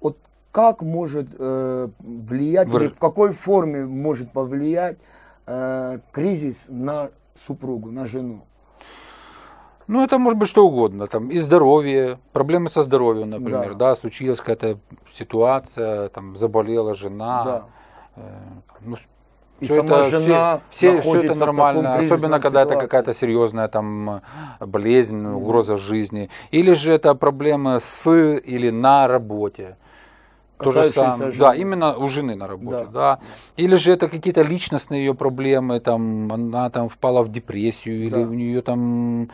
Вот 0.00 0.18
как 0.50 0.82
может 0.82 1.28
э, 1.38 1.88
влиять, 2.00 2.68
в... 2.68 2.76
или 2.76 2.88
в 2.88 2.98
какой 2.98 3.32
форме 3.32 3.86
может 3.86 4.32
повлиять 4.32 4.98
э, 5.46 6.00
кризис 6.10 6.66
на 6.68 7.10
супругу, 7.36 7.90
на 7.90 8.06
жену? 8.06 8.44
Ну, 9.88 10.04
это 10.04 10.18
может 10.18 10.38
быть 10.38 10.48
что 10.48 10.66
угодно. 10.66 11.06
Там 11.06 11.30
и 11.30 11.38
здоровье, 11.38 12.18
проблемы 12.32 12.68
со 12.68 12.82
здоровьем, 12.82 13.30
например, 13.30 13.74
да, 13.74 13.90
да 13.90 13.96
случилась 13.96 14.38
какая-то 14.38 14.78
ситуация, 15.12 16.08
там 16.08 16.36
заболела 16.36 16.94
жена. 16.94 17.44
Да. 17.44 17.64
Э, 18.16 18.22
ну, 18.80 18.96
и 19.60 19.64
все 19.64 19.76
сама 19.76 20.06
это, 20.06 20.20
жена 20.20 20.60
все, 20.70 21.00
все, 21.00 21.22
это 21.22 21.34
нормально, 21.36 21.94
особенно 21.94 22.40
когда 22.40 22.62
ситуации. 22.62 22.76
это 22.76 22.80
какая-то 22.80 23.12
серьезная 23.12 23.68
там 23.68 24.22
болезнь, 24.58 25.24
mm-hmm. 25.24 25.34
угроза 25.34 25.76
жизни. 25.76 26.30
Или 26.50 26.72
же 26.72 26.92
это 26.92 27.14
проблемы 27.14 27.78
с 27.78 28.10
или 28.10 28.70
на 28.70 29.06
работе. 29.06 29.76
То 30.58 30.72
же 30.72 30.84
самое. 30.84 31.32
Да, 31.32 31.54
именно 31.54 31.96
у 31.96 32.08
жены 32.08 32.34
на 32.34 32.46
работе, 32.46 32.88
да. 32.92 33.16
да. 33.16 33.18
Или 33.56 33.76
же 33.76 33.92
это 33.92 34.08
какие-то 34.08 34.42
личностные 34.42 35.04
ее 35.04 35.14
проблемы, 35.14 35.80
там 35.80 36.32
она 36.32 36.70
там 36.70 36.88
впала 36.88 37.22
в 37.22 37.30
депрессию, 37.30 38.10
да. 38.10 38.18
или 38.18 38.24
у 38.24 38.32
нее 38.32 38.62
там 38.62 39.28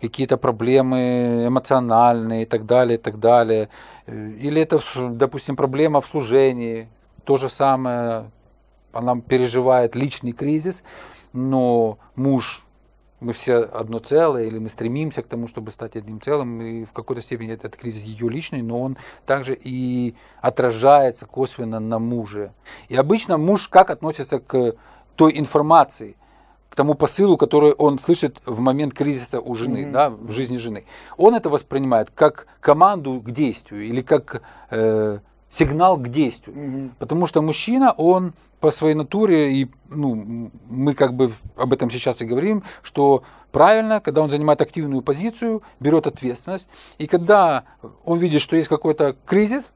какие-то 0.00 0.36
проблемы 0.36 1.46
эмоциональные 1.46 2.42
и 2.42 2.46
так 2.46 2.66
далее, 2.66 2.98
и 2.98 3.00
так 3.00 3.18
далее. 3.18 3.68
Или 4.06 4.62
это, 4.62 4.80
допустим, 4.96 5.56
проблема 5.56 6.00
в 6.00 6.06
служении. 6.06 6.88
То 7.24 7.36
же 7.36 7.48
самое, 7.48 8.30
она 8.92 9.20
переживает 9.20 9.96
личный 9.96 10.32
кризис, 10.32 10.84
но 11.32 11.98
муж, 12.14 12.62
мы 13.18 13.32
все 13.32 13.56
одно 13.56 13.98
целое, 13.98 14.44
или 14.44 14.58
мы 14.58 14.68
стремимся 14.68 15.22
к 15.22 15.26
тому, 15.26 15.48
чтобы 15.48 15.72
стать 15.72 15.96
одним 15.96 16.20
целым, 16.20 16.60
и 16.60 16.84
в 16.84 16.92
какой-то 16.92 17.22
степени 17.22 17.52
этот 17.52 17.74
кризис 17.74 18.04
ее 18.04 18.28
личный, 18.28 18.62
но 18.62 18.80
он 18.80 18.98
также 19.24 19.58
и 19.60 20.14
отражается 20.40 21.26
косвенно 21.26 21.80
на 21.80 21.98
муже. 21.98 22.52
И 22.88 22.96
обычно 22.96 23.38
муж 23.38 23.68
как 23.68 23.90
относится 23.90 24.38
к 24.38 24.74
той 25.16 25.38
информации– 25.38 26.16
тому 26.76 26.94
посылу, 26.94 27.36
который 27.36 27.72
он 27.72 27.98
слышит 27.98 28.40
в 28.46 28.60
момент 28.60 28.94
кризиса 28.94 29.40
у 29.40 29.54
жены, 29.54 29.82
Мгм. 29.82 29.92
да, 29.92 30.10
в 30.10 30.30
жизни 30.30 30.58
жены. 30.58 30.84
Он 31.16 31.34
это 31.34 31.48
воспринимает 31.50 32.10
как 32.14 32.46
команду 32.60 33.20
к 33.20 33.30
действию 33.32 33.84
или 33.86 34.02
как 34.02 34.42
э, 34.70 35.18
сигнал 35.50 35.96
к 35.96 36.08
действию. 36.08 36.56
Мгм. 36.56 36.92
Потому 36.98 37.26
что 37.26 37.42
мужчина, 37.42 37.92
он 37.96 38.34
по 38.60 38.70
своей 38.70 38.94
натуре, 38.94 39.52
и 39.52 39.70
ну, 39.88 40.50
мы 40.68 40.94
как 40.94 41.14
бы 41.14 41.32
об 41.56 41.72
этом 41.72 41.90
сейчас 41.90 42.22
и 42.22 42.24
говорим, 42.26 42.62
что 42.82 43.22
правильно, 43.52 44.00
когда 44.00 44.22
он 44.22 44.30
занимает 44.30 44.60
активную 44.60 45.02
позицию, 45.02 45.62
берет 45.80 46.06
ответственность, 46.06 46.68
и 46.98 47.06
когда 47.06 47.64
он 48.04 48.18
видит, 48.18 48.40
что 48.40 48.56
есть 48.56 48.68
какой-то 48.68 49.16
кризис, 49.26 49.72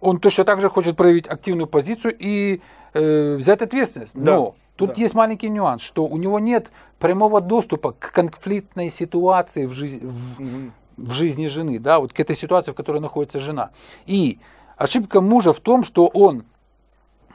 он 0.00 0.18
точно 0.18 0.44
так 0.44 0.60
же 0.60 0.68
хочет 0.68 0.96
проявить 0.96 1.26
активную 1.26 1.66
позицию 1.66 2.14
и 2.18 2.60
э, 2.94 3.36
взять 3.36 3.62
ответственность. 3.62 4.14
Да, 4.14 4.34
Но 4.36 4.54
тут 4.78 4.94
да. 4.94 5.02
есть 5.02 5.14
маленький 5.14 5.50
нюанс, 5.50 5.82
что 5.82 6.06
у 6.06 6.16
него 6.16 6.38
нет 6.38 6.70
прямого 7.00 7.40
доступа 7.40 7.92
к 7.92 8.12
конфликтной 8.12 8.90
ситуации 8.90 9.66
в, 9.66 9.72
жизни, 9.72 10.00
в, 10.02 10.70
в 10.96 11.12
жизни 11.12 11.48
жены, 11.48 11.80
да, 11.80 11.98
вот 11.98 12.12
к 12.12 12.20
этой 12.20 12.36
ситуации, 12.36 12.70
в 12.70 12.74
которой 12.74 13.00
находится 13.00 13.40
жена. 13.40 13.70
И 14.06 14.38
ошибка 14.76 15.20
мужа 15.20 15.52
в 15.52 15.58
том, 15.58 15.82
что 15.82 16.06
он, 16.06 16.44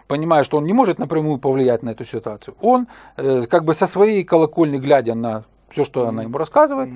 понимая, 0.08 0.46
что 0.46 0.58
он 0.58 0.64
не 0.64 0.74
может 0.74 1.00
напрямую 1.00 1.38
повлиять 1.38 1.84
на 1.84 1.90
эту 1.90 2.06
ситуацию, 2.06 2.56
он 2.62 2.88
э, 3.18 3.44
как 3.50 3.66
бы 3.66 3.74
со 3.74 3.88
своей 3.88 4.24
колокольни, 4.24 4.78
глядя 4.78 5.14
на 5.14 5.44
все, 5.70 5.84
что 5.84 6.08
она 6.08 6.24
ему 6.24 6.38
рассказывает, 6.38 6.90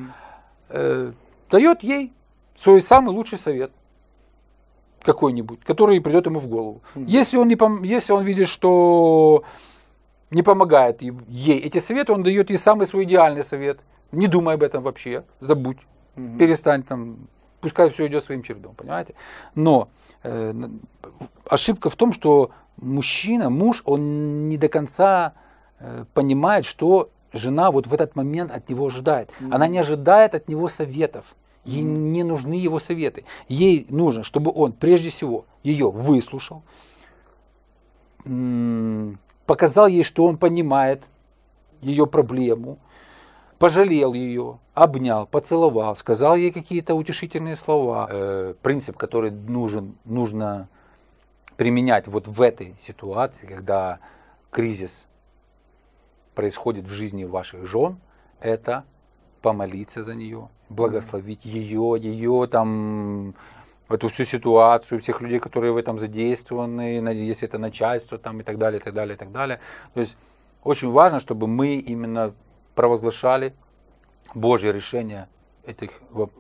э, 0.69 1.11
дает 1.51 1.83
ей 1.83 2.13
свой 2.55 2.81
самый 2.81 3.13
лучший 3.13 3.37
совет 3.37 3.71
какой-нибудь, 5.03 5.59
который 5.65 5.99
придет 5.99 6.25
ему 6.25 6.39
в 6.39 6.47
голову. 6.47 6.81
Если 6.95 7.35
он, 7.37 7.49
не 7.49 7.55
пом- 7.55 7.85
если 7.85 8.13
он 8.13 8.23
видит, 8.23 8.47
что 8.47 9.43
не 10.31 10.43
помогает 10.43 11.01
ей 11.01 11.59
эти 11.59 11.79
советы, 11.79 12.13
он 12.13 12.23
дает 12.23 12.49
ей 12.49 12.57
самый 12.57 12.87
свой 12.87 13.03
идеальный 13.03 13.43
совет. 13.43 13.79
Не 14.11 14.27
думай 14.27 14.55
об 14.55 14.63
этом 14.63 14.83
вообще, 14.83 15.23
забудь, 15.39 15.77
Мгм. 16.15 16.37
перестань 16.37 16.83
там, 16.83 17.27
пускай 17.61 17.89
все 17.89 18.07
идет 18.07 18.23
своим 18.23 18.41
чередом, 18.43 18.73
понимаете? 18.75 19.13
Но 19.55 19.89
э, 20.23 20.53
ошибка 21.49 21.89
в 21.89 21.95
том, 21.95 22.13
что 22.13 22.51
мужчина, 22.77 23.49
муж, 23.49 23.81
он 23.85 24.49
не 24.49 24.57
до 24.57 24.67
конца 24.69 25.33
э, 25.79 26.05
понимает, 26.13 26.65
что 26.65 27.09
жена 27.33 27.71
вот 27.71 27.87
в 27.87 27.93
этот 27.93 28.15
момент 28.15 28.51
от 28.51 28.69
него 28.69 28.85
ожидает. 28.87 29.29
Она 29.51 29.67
не 29.67 29.77
ожидает 29.79 30.33
от 30.35 30.47
него 30.47 30.69
советов. 30.69 31.35
Ей 31.65 31.81
не 31.83 32.23
нужны 32.23 32.53
его 32.53 32.79
советы. 32.79 33.25
Ей 33.49 33.85
нужно, 33.89 34.23
чтобы 34.23 34.51
он 34.55 34.71
прежде 34.71 35.09
всего 35.09 35.45
ее 35.63 35.91
выслушал, 35.91 36.63
показал 39.47 39.87
ей, 39.87 40.03
что 40.03 40.25
он 40.25 40.37
понимает 40.37 41.03
ее 41.81 42.05
проблему, 42.05 42.77
пожалел 43.57 44.13
ее, 44.13 44.59
обнял, 44.75 45.25
поцеловал, 45.25 45.95
сказал 45.95 46.35
ей 46.35 46.51
какие-то 46.51 46.93
утешительные 46.93 47.55
слова. 47.55 48.07
Э, 48.11 48.53
принцип, 48.61 48.97
который 48.97 49.31
нужен, 49.31 49.95
нужно 50.05 50.67
применять 51.55 52.07
вот 52.07 52.27
в 52.27 52.41
этой 52.41 52.75
ситуации, 52.77 53.47
когда 53.47 53.99
кризис 54.51 55.07
происходит 56.35 56.85
в 56.85 56.91
жизни 56.91 57.23
ваших 57.23 57.65
жен, 57.65 57.97
это 58.39 58.83
помолиться 59.41 60.03
за 60.03 60.13
нее, 60.13 60.49
благословить 60.69 61.45
ее, 61.45 61.95
ее 61.99 62.47
там 62.47 63.33
эту 63.89 64.09
всю 64.09 64.25
ситуацию, 64.25 64.99
всех 64.99 65.21
людей, 65.21 65.39
которые 65.39 65.71
в 65.71 65.77
этом 65.77 65.97
задействованы, 65.99 66.99
если 67.13 67.47
это 67.47 67.57
начальство 67.57 68.17
там 68.17 68.41
и 68.41 68.43
так 68.43 68.57
далее, 68.57 68.79
и 68.79 68.83
так 68.83 68.93
далее, 68.93 69.15
и 69.15 69.17
так 69.17 69.31
далее. 69.31 69.59
То 69.93 69.99
есть 69.99 70.17
очень 70.63 70.91
важно, 70.91 71.19
чтобы 71.19 71.47
мы 71.47 71.75
именно 71.75 72.33
провозглашали 72.75 73.53
Божье 74.35 74.73
решение 74.73 75.27
этих, 75.65 75.91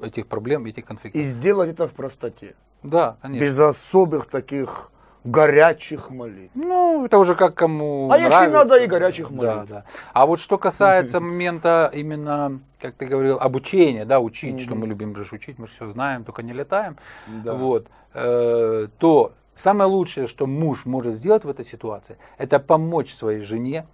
этих 0.01 0.27
проблем, 0.27 0.65
этих 0.65 0.85
конфликтов. 0.85 1.21
И 1.21 1.25
сделать 1.25 1.69
это 1.69 1.87
в 1.87 1.93
простоте. 1.93 2.55
Да, 2.83 3.17
конечно. 3.21 3.43
Без 3.43 3.59
особых 3.59 4.27
таких 4.27 4.91
горячих 5.31 6.09
молитв. 6.09 6.51
Ну, 6.55 7.05
это 7.05 7.17
уже 7.19 7.35
как 7.35 7.53
кому 7.55 8.09
А 8.11 8.17
если 8.17 8.29
нравится. 8.33 8.57
надо, 8.57 8.77
и 8.83 8.87
горячих 8.87 9.29
Да, 9.29 9.35
молитв. 9.35 9.69
да. 9.69 9.83
А 10.13 10.25
вот 10.25 10.39
что 10.39 10.57
касается 10.57 11.19
момента 11.21 11.91
именно, 11.93 12.59
как 12.79 12.95
ты 12.95 13.05
говорил, 13.05 13.37
обучения, 13.39 14.05
да, 14.05 14.19
учить, 14.19 14.61
что 14.61 14.75
мы 14.75 14.87
любим 14.87 15.13
же 15.15 15.35
учить, 15.35 15.59
мы 15.59 15.67
все 15.67 15.89
знаем, 15.89 16.23
только 16.23 16.43
не 16.43 16.53
летаем, 16.53 16.95
Да. 17.27 17.53
вот, 17.53 17.87
э, 18.13 18.87
то 18.99 19.33
самое 19.55 19.89
лучшее, 19.89 20.27
что 20.27 20.45
муж 20.47 20.85
может 20.85 21.13
сделать 21.15 21.43
в 21.43 21.49
этой 21.49 21.65
ситуации, 21.65 22.17
это 22.37 22.59
помочь 22.59 23.13
своей 23.13 23.41
жене 23.41 23.85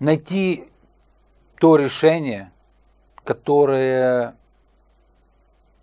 найти 0.00 0.68
то 1.60 1.76
решение, 1.76 2.50
которое 3.24 4.34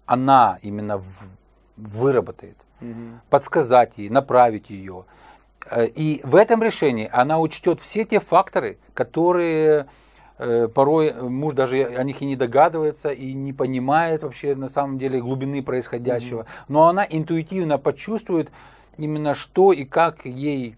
она 0.05 0.57
именно 0.61 0.97
в- 0.97 1.27
выработает 1.77 2.57
Мгм. 2.83 3.21
подсказать 3.29 3.93
ей, 3.97 4.09
направить 4.09 4.69
ее. 4.69 5.05
Э, 5.69 5.87
И 5.87 6.21
в 6.23 6.35
этом 6.35 6.61
решении 6.61 7.09
она 7.11 7.39
учтет 7.39 7.79
все 7.79 8.03
те 8.03 8.19
факторы, 8.19 8.77
которые 8.93 9.87
э, 10.37 10.67
порой 10.67 11.13
муж 11.13 11.53
даже 11.53 11.85
о 11.85 12.03
них 12.03 12.21
и 12.21 12.25
не 12.25 12.35
догадывается 12.35 13.09
и 13.09 13.33
не 13.33 13.53
понимает 13.53 14.23
вообще 14.23 14.55
на 14.55 14.67
самом 14.67 14.97
деле 14.99 15.21
глубины 15.21 15.63
происходящего. 15.63 16.45
Но 16.67 16.87
она 16.87 17.05
интуитивно 17.09 17.77
почувствует 17.77 18.51
именно 18.97 19.33
что 19.33 19.71
и 19.71 19.85
как 19.85 20.25
ей 20.25 20.75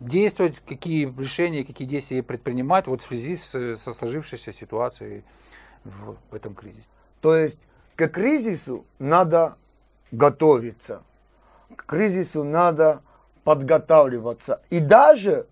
действовать, 0.00 0.60
какие 0.66 1.06
решения, 1.18 1.64
какие 1.64 1.86
действия 1.86 2.18
ей 2.18 2.22
предпринимать 2.22 2.86
вот 2.86 3.02
в 3.02 3.06
связи 3.06 3.36
с, 3.36 3.76
со 3.76 3.92
сложившейся 3.92 4.52
ситуацией 4.52 5.22
в, 5.84 6.16
в 6.30 6.34
этом 6.34 6.54
кризисе. 6.54 6.88
То 7.20 7.36
есть 7.36 7.60
к 7.96 8.08
кризису 8.08 8.84
надо 8.98 9.56
готовиться, 10.10 11.02
к 11.74 11.86
кризису 11.86 12.44
надо 12.44 13.02
подготавливаться. 13.44 14.62
И 14.70 14.80
даже 14.80 15.46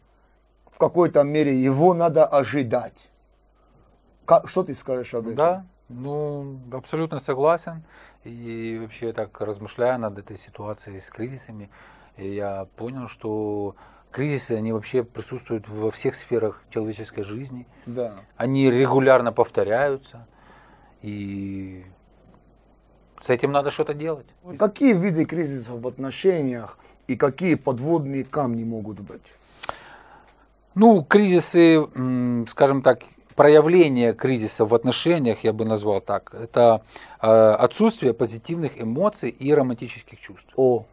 в 0.70 0.78
какой-то 0.78 1.22
мере 1.22 1.54
его 1.54 1.94
надо 1.94 2.24
ожидать. 2.26 3.10
Ка- 4.24 4.42
Что 4.46 4.62
ты 4.62 4.74
скажешь 4.74 5.14
об 5.14 5.24
этом? 5.24 5.34
Да, 5.36 5.66
ну, 5.88 6.58
абсолютно 6.72 7.18
согласен. 7.18 7.82
И 8.24 8.78
вообще 8.80 9.12
так 9.12 9.40
размышляя 9.40 9.98
над 9.98 10.18
этой 10.18 10.38
ситуацией 10.38 11.00
с 11.00 11.10
кризисами, 11.10 11.70
я 12.16 12.66
понял, 12.76 13.08
что 13.08 13.74
кризисы, 14.10 14.52
они 14.52 14.72
вообще 14.72 15.02
присутствуют 15.02 15.68
во 15.68 15.90
всех 15.90 16.14
сферах 16.14 16.62
человеческой 16.70 17.22
жизни. 17.24 17.66
Да. 17.86 18.14
Они 18.36 18.70
регулярно 18.70 19.32
повторяются. 19.32 20.26
И 21.02 21.84
с 23.22 23.30
этим 23.30 23.52
надо 23.52 23.70
что-то 23.70 23.94
делать. 23.94 24.26
Какие 24.58 24.94
виды 24.94 25.24
кризисов 25.24 25.80
в 25.80 25.86
отношениях 25.86 26.78
и 27.06 27.16
какие 27.16 27.54
подводные 27.54 28.24
камни 28.24 28.64
могут 28.64 29.00
быть? 29.00 29.22
Ну, 30.74 31.04
кризисы, 31.04 31.86
скажем 32.48 32.82
так, 32.82 33.02
проявление 33.36 34.12
кризиса 34.12 34.64
в 34.64 34.74
отношениях, 34.74 35.44
я 35.44 35.52
бы 35.52 35.64
назвал 35.64 36.00
так, 36.00 36.34
это 36.34 36.82
э, 37.20 37.26
отсутствие 37.26 38.12
позитивных 38.12 38.80
эмоций 38.80 39.30
и 39.30 39.54
романтических 39.54 40.20
чувств. 40.20 40.48
О, 40.56 40.84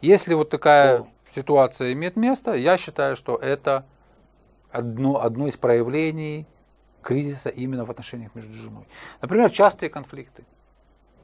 Если 0.00 0.34
вот 0.34 0.50
такая 0.50 1.00
О. 1.00 1.06
ситуация 1.34 1.92
имеет 1.92 2.16
место, 2.16 2.54
я 2.54 2.78
считаю, 2.78 3.16
что 3.16 3.36
это 3.36 3.84
одно, 4.70 5.22
одно 5.22 5.48
из 5.48 5.56
проявлений 5.56 6.46
кризиса 7.02 7.48
именно 7.48 7.84
в 7.84 7.90
отношениях 7.90 8.34
между 8.34 8.54
женой. 8.54 8.86
Например, 9.20 9.50
частые 9.50 9.90
конфликты. 9.90 10.44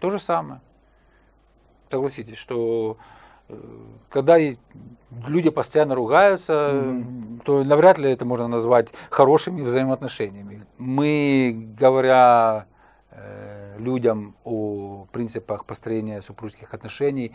То 0.00 0.11
же 0.11 0.18
самое. 0.18 0.61
Согласитесь, 1.90 2.37
что 2.37 2.98
э, 3.48 3.56
когда 4.11 4.38
люди 5.26 5.50
постоянно 5.50 5.94
ругаются, 5.94 7.02
то 7.44 7.64
навряд 7.64 7.98
ли 7.98 8.11
это 8.11 8.24
можно 8.24 8.46
назвать 8.46 8.88
хорошими 9.11 9.62
взаимоотношениями. 9.62 10.66
Мы, 10.76 11.74
говоря 11.78 12.66
э, 13.11 13.76
людям 13.78 14.37
о 14.44 15.06
принципах 15.12 15.64
построения 15.64 16.22
супружеских 16.22 16.74
отношений, 16.74 17.34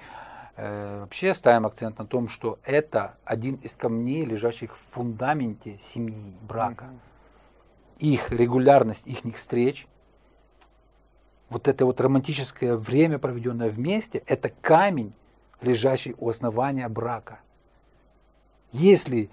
э, 0.55 1.01
вообще 1.01 1.33
ставим 1.33 1.65
акцент 1.65 1.97
на 1.97 2.05
том, 2.05 2.29
что 2.29 2.59
это 2.63 3.15
один 3.25 3.55
из 3.55 3.75
камней, 3.75 4.23
лежащих 4.23 4.75
в 4.75 4.93
фундаменте 4.93 5.79
семьи, 5.81 6.35
брака. 6.41 6.89
Их 7.99 8.31
регулярность, 8.31 9.07
их 9.07 9.35
встреч, 9.35 9.87
вот 11.53 11.67
это 11.67 11.85
вот 11.85 12.01
романтическое 12.01 12.75
время, 12.75 13.19
проведенное 13.19 13.69
вместе, 13.69 14.23
это 14.25 14.49
камень, 14.49 15.13
лежащий 15.61 16.15
у 16.17 16.29
основания 16.29 16.89
брака. 16.89 17.39
Если, 18.71 19.29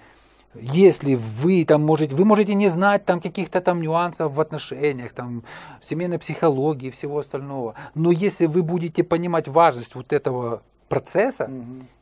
если 0.54 1.14
вы 1.14 1.64
там 1.64 1.84
можете, 1.84 2.14
вы 2.14 2.24
можете 2.24 2.54
не 2.54 2.68
знать 2.68 3.04
там 3.04 3.20
каких-то 3.20 3.60
там 3.60 3.80
нюансов 3.80 4.32
в 4.34 4.40
отношениях, 4.40 5.12
там 5.12 5.42
семейной 5.80 6.18
психологии 6.18 6.88
и 6.88 6.90
всего 6.90 7.18
остального, 7.18 7.74
но 7.94 8.12
если 8.12 8.46
вы 8.46 8.62
будете 8.62 9.02
понимать 9.02 9.48
важность 9.48 9.94
вот 9.94 10.12
этого 10.12 10.62
процесса, 10.88 11.50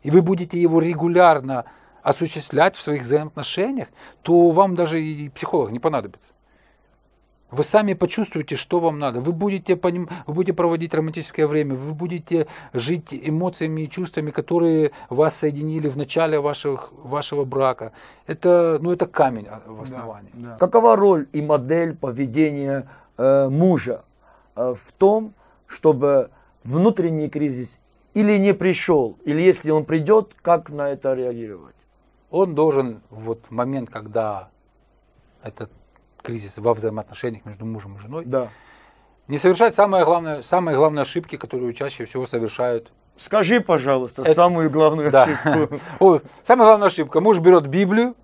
и 0.02 0.10
вы 0.10 0.20
будете 0.20 0.60
его 0.60 0.80
регулярно 0.80 1.64
осуществлять 2.02 2.74
в 2.74 2.82
своих 2.82 3.02
взаимоотношениях, 3.02 3.88
то 4.22 4.50
вам 4.50 4.74
даже 4.74 5.00
и 5.00 5.28
психолог 5.28 5.70
не 5.70 5.78
понадобится. 5.78 6.32
Вы 7.50 7.64
сами 7.64 7.94
почувствуете, 7.94 8.56
что 8.56 8.78
вам 8.78 8.98
надо. 8.98 9.20
Вы 9.20 9.32
будете, 9.32 9.76
поним... 9.76 10.08
вы 10.26 10.34
будете 10.34 10.52
проводить 10.52 10.92
романтическое 10.92 11.46
время, 11.46 11.74
вы 11.74 11.94
будете 11.94 12.46
жить 12.74 13.08
эмоциями 13.12 13.82
и 13.82 13.90
чувствами, 13.90 14.30
которые 14.30 14.92
вас 15.08 15.36
соединили 15.36 15.88
в 15.88 15.96
начале 15.96 16.40
ваших, 16.40 16.92
вашего 16.92 17.44
брака. 17.44 17.92
Это, 18.26 18.78
ну, 18.82 18.92
это 18.92 19.06
камень 19.06 19.46
а, 19.48 19.62
в 19.66 19.80
основании. 19.80 20.30
Да, 20.34 20.50
да. 20.50 20.56
Какова 20.58 20.94
роль 20.94 21.26
и 21.32 21.40
модель 21.40 21.96
поведения 21.96 22.86
э, 23.16 23.48
мужа 23.48 24.04
э, 24.54 24.74
в 24.78 24.92
том, 24.92 25.32
чтобы 25.66 26.30
внутренний 26.64 27.30
кризис 27.30 27.80
или 28.12 28.36
не 28.36 28.52
пришел, 28.52 29.16
или 29.24 29.40
если 29.40 29.70
он 29.70 29.86
придет, 29.86 30.34
как 30.42 30.68
на 30.68 30.90
это 30.90 31.14
реагировать? 31.14 31.76
Он 32.30 32.54
должен 32.54 33.00
вот 33.08 33.46
в 33.48 33.52
момент, 33.52 33.88
когда 33.88 34.50
этот 35.42 35.70
кризис 36.28 36.58
во 36.58 36.74
взаимоотношениях 36.74 37.46
между 37.46 37.64
мужем 37.64 37.96
и 37.96 38.00
женой, 38.00 38.24
да. 38.26 38.48
не 39.28 39.38
совершать 39.38 39.74
самые 39.74 40.04
главные, 40.04 40.42
самые 40.42 40.76
главные 40.76 41.02
ошибки, 41.02 41.36
которые 41.36 41.72
чаще 41.72 42.04
всего 42.04 42.26
совершают. 42.26 42.92
Скажи, 43.16 43.60
пожалуйста, 43.62 44.22
Это... 44.22 44.34
самую 44.34 44.70
главную 44.70 45.10
да. 45.10 45.24
ошибку. 45.24 45.76
Ой, 46.00 46.20
самая 46.44 46.68
главная 46.68 46.88
ошибка. 46.88 47.20
Муж 47.20 47.38
берет 47.38 47.66
Библию, 47.66 48.14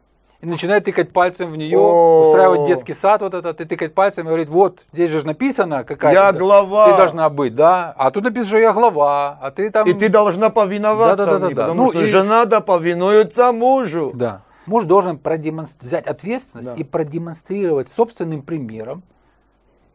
и 0.42 0.46
начинает 0.46 0.84
тыкать 0.84 1.14
пальцем 1.14 1.50
в 1.50 1.56
нее, 1.56 1.78
устраивать 1.78 2.66
детский 2.66 2.92
сад 2.92 3.22
вот 3.22 3.32
этот, 3.32 3.62
и 3.62 3.64
тыкать 3.64 3.94
пальцем 3.94 4.24
и 4.24 4.28
говорит, 4.28 4.50
вот, 4.50 4.84
здесь 4.92 5.10
же 5.10 5.26
написано 5.26 5.84
какая-то. 5.84 6.20
Я 6.20 6.32
глава. 6.32 6.90
Ты 6.90 6.96
должна 6.98 7.30
быть, 7.30 7.54
да. 7.54 7.94
А 7.96 8.10
тут 8.10 8.24
написано, 8.24 8.48
что 8.48 8.58
я 8.58 8.74
глава, 8.74 9.38
а 9.40 9.50
ты 9.50 9.70
там... 9.70 9.88
И 9.88 9.94
ты 9.94 10.10
должна 10.10 10.50
повиноваться 10.50 11.24
да, 11.24 11.32
да, 11.32 11.38
да, 11.38 11.46
мне, 11.46 11.54
да, 11.54 11.62
потому 11.62 11.84
ну, 11.84 11.92
что 11.92 12.02
и... 12.02 12.04
жена 12.04 12.44
да 12.44 12.60
повинуется 12.60 13.50
мужу. 13.52 14.12
Да. 14.12 14.42
Муж 14.66 14.84
должен 14.84 15.18
продемонстр... 15.18 15.84
взять 15.84 16.06
ответственность 16.06 16.68
да. 16.68 16.74
и 16.74 16.84
продемонстрировать 16.84 17.88
собственным 17.88 18.42
примером 18.42 19.02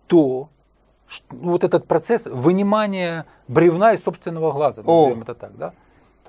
то, 0.08 0.49
что, 1.08 1.25
ну, 1.36 1.51
вот 1.51 1.63
этот 1.63 1.88
процесс 1.88 2.25
вынимания 2.25 3.25
бревна 3.47 3.93
из 3.93 4.03
собственного 4.03 4.51
глаза, 4.51 4.84
назовем 4.84 5.21
это 5.21 5.36
так, 5.36 5.58
да? 5.58 5.73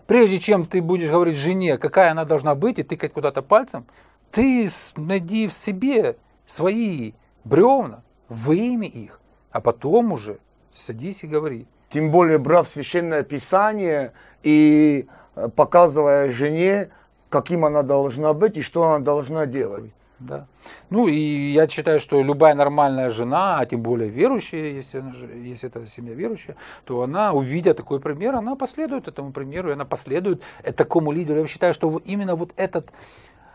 Прежде 0.06 0.40
чем 0.40 0.66
ты 0.66 0.82
будешь 0.82 1.08
говорить 1.08 1.36
жене, 1.36 1.78
какая 1.78 2.10
она 2.10 2.24
должна 2.24 2.54
быть, 2.54 2.78
и 2.78 2.82
тыкать 2.82 3.12
куда-то 3.12 3.42
пальцем, 3.42 3.86
ты 4.32 4.68
найди 4.96 5.46
в 5.46 5.52
себе 5.52 6.16
свои 6.46 7.12
бревна, 7.44 8.02
выими 8.28 8.86
их, 8.86 9.20
а 9.50 9.60
потом 9.60 10.12
уже 10.12 10.38
садись 10.72 11.22
и 11.22 11.26
говори. 11.26 11.66
Тем 11.88 12.10
более, 12.10 12.38
брав 12.38 12.68
священное 12.68 13.22
писание 13.22 14.12
и 14.42 15.08
э, 15.34 15.48
показывая 15.48 16.30
жене, 16.30 16.90
каким 17.30 17.64
она 17.64 17.82
должна 17.82 18.34
быть 18.34 18.58
и 18.58 18.62
что 18.62 18.84
она 18.84 18.98
должна 18.98 19.46
делать. 19.46 19.90
Да. 20.18 20.46
Ну 20.90 21.08
и 21.08 21.14
я 21.52 21.66
считаю, 21.66 21.98
что 21.98 22.22
любая 22.22 22.54
нормальная 22.54 23.08
жена, 23.08 23.58
а 23.58 23.64
тем 23.64 23.80
более 23.80 24.10
верующая, 24.10 24.64
если, 24.64 24.98
она, 24.98 25.14
если 25.34 25.70
это 25.70 25.86
семья 25.86 26.14
верующая, 26.14 26.56
то 26.84 27.02
она, 27.02 27.32
увидя 27.32 27.72
такой 27.72 28.00
пример, 28.00 28.34
она 28.34 28.54
последует 28.54 29.08
этому 29.08 29.32
примеру, 29.32 29.70
и 29.70 29.72
она 29.72 29.86
последует 29.86 30.42
такому 30.76 31.10
лидеру. 31.10 31.40
Я 31.40 31.46
считаю, 31.46 31.72
что 31.72 32.02
именно 32.04 32.34
вот 32.34 32.52
этот 32.56 32.92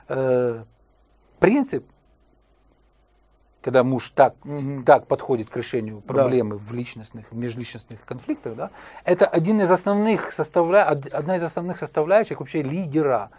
э, 0.07 0.63
принцип, 1.39 1.85
когда 3.61 3.83
муж 3.83 4.11
так, 4.15 4.33
угу. 4.43 4.83
так 4.83 5.05
подходит 5.05 5.51
к 5.51 5.57
решению 5.57 6.01
проблемы 6.01 6.55
да. 6.55 6.63
в 6.63 6.73
личностных, 6.73 7.31
в 7.31 7.35
межличностных 7.35 8.03
конфликтах, 8.05 8.55
да, 8.55 8.71
это 9.03 9.27
один 9.27 9.61
из 9.61 9.69
основных 9.69 10.31
составля... 10.31 10.85
одна 10.87 11.35
из 11.35 11.43
основных 11.43 11.77
составляющих 11.77 12.39
вообще 12.39 12.63
лидера 12.63 13.29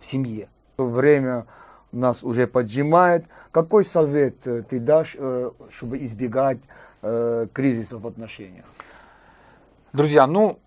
в 0.00 0.06
семье. 0.06 0.48
Время 0.76 1.46
нас 1.92 2.22
уже 2.22 2.46
поджимает. 2.46 3.26
Какой 3.50 3.84
совет 3.84 4.46
э, 4.46 4.62
ты 4.62 4.78
дашь, 4.78 5.16
э, 5.18 5.50
чтобы 5.70 5.98
избегать 5.98 6.60
э, 7.02 7.46
кризиса 7.52 7.98
в 7.98 8.06
отношениях? 8.06 8.66
Друзья, 9.92 10.26
ну, 10.26 10.58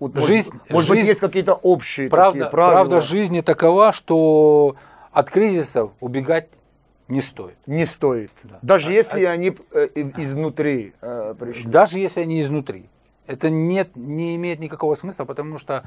вот, 0.00 0.16
жизнь, 0.16 0.50
может, 0.52 0.70
может 0.70 0.88
жизнь, 0.88 1.00
быть, 1.00 1.08
есть 1.08 1.20
какие-то 1.20 1.54
общие 1.54 2.08
правда, 2.08 2.38
такие 2.38 2.50
правила? 2.50 2.72
Правда 2.72 3.00
жизни 3.00 3.40
такова, 3.40 3.92
что 3.92 4.76
от 5.12 5.30
кризисов 5.30 5.92
убегать 6.00 6.48
не 7.08 7.20
стоит. 7.20 7.56
Не 7.66 7.86
стоит. 7.86 8.32
Да. 8.42 8.58
Даже 8.62 8.88
а, 8.88 8.92
если 8.92 9.24
а, 9.24 9.32
они 9.32 9.56
изнутри 10.16 10.94
э, 11.00 11.34
пришли. 11.38 11.70
Даже 11.70 11.98
если 11.98 12.20
они 12.20 12.40
изнутри. 12.40 12.88
Это 13.26 13.50
нет, 13.50 13.94
не 13.94 14.36
имеет 14.36 14.58
никакого 14.58 14.94
смысла, 14.94 15.24
потому 15.24 15.58
что 15.58 15.86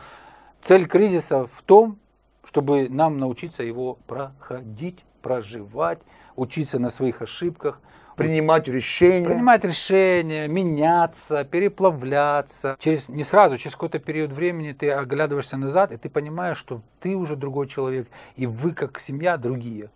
цель 0.62 0.88
кризиса 0.88 1.47
в 1.47 1.62
том, 1.63 2.00
чтобы 2.47 2.88
нам 2.88 3.19
научиться 3.19 3.62
его 3.62 3.95
проходить, 4.07 5.03
проживать, 5.21 5.99
учиться 6.38 6.79
на 6.79 6.89
своих 6.89 7.21
ошибках, 7.21 7.81
принимать 8.15 8.69
решения. 8.69 9.27
Принимать 9.27 9.65
решения, 9.65 10.47
меняться, 10.47 11.43
переплавляться. 11.43 12.77
Через, 12.79 13.10
не 13.10 13.23
сразу, 13.23 13.57
через 13.57 13.75
какой-то 13.75 13.99
период 13.99 14.31
времени 14.31 14.71
ты 14.71 14.89
оглядываешься 14.91 15.57
назад, 15.57 15.91
и 15.91 15.97
ты 15.97 16.10
понимаешь, 16.10 16.57
что 16.57 16.81
ты 17.01 17.17
уже 17.17 17.36
другой 17.36 17.67
человек, 17.67 18.07
и 18.38 18.47
вы 18.47 18.71
как 18.71 18.97
семья 19.01 19.36
другие. 19.36 19.91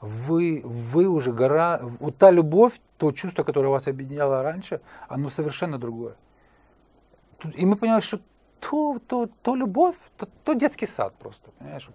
Вы, 0.00 0.60
вы 0.62 1.08
уже 1.08 1.32
гора... 1.32 1.80
Вот 1.98 2.18
та 2.18 2.30
любовь, 2.30 2.74
то 2.98 3.10
чувство, 3.10 3.42
которое 3.42 3.68
вас 3.68 3.88
объединяло 3.88 4.44
раньше, 4.44 4.80
оно 5.08 5.28
совершенно 5.28 5.76
другое. 5.76 6.14
И 7.56 7.66
мы 7.66 7.74
понимаем, 7.74 8.00
что 8.00 8.20
то, 8.60 8.98
то, 9.06 9.28
то 9.42 9.54
любовь, 9.54 9.96
то, 10.16 10.28
то 10.44 10.54
детский 10.54 10.86
сад 10.86 11.14
просто. 11.18 11.50
Понимаешь? 11.58 11.88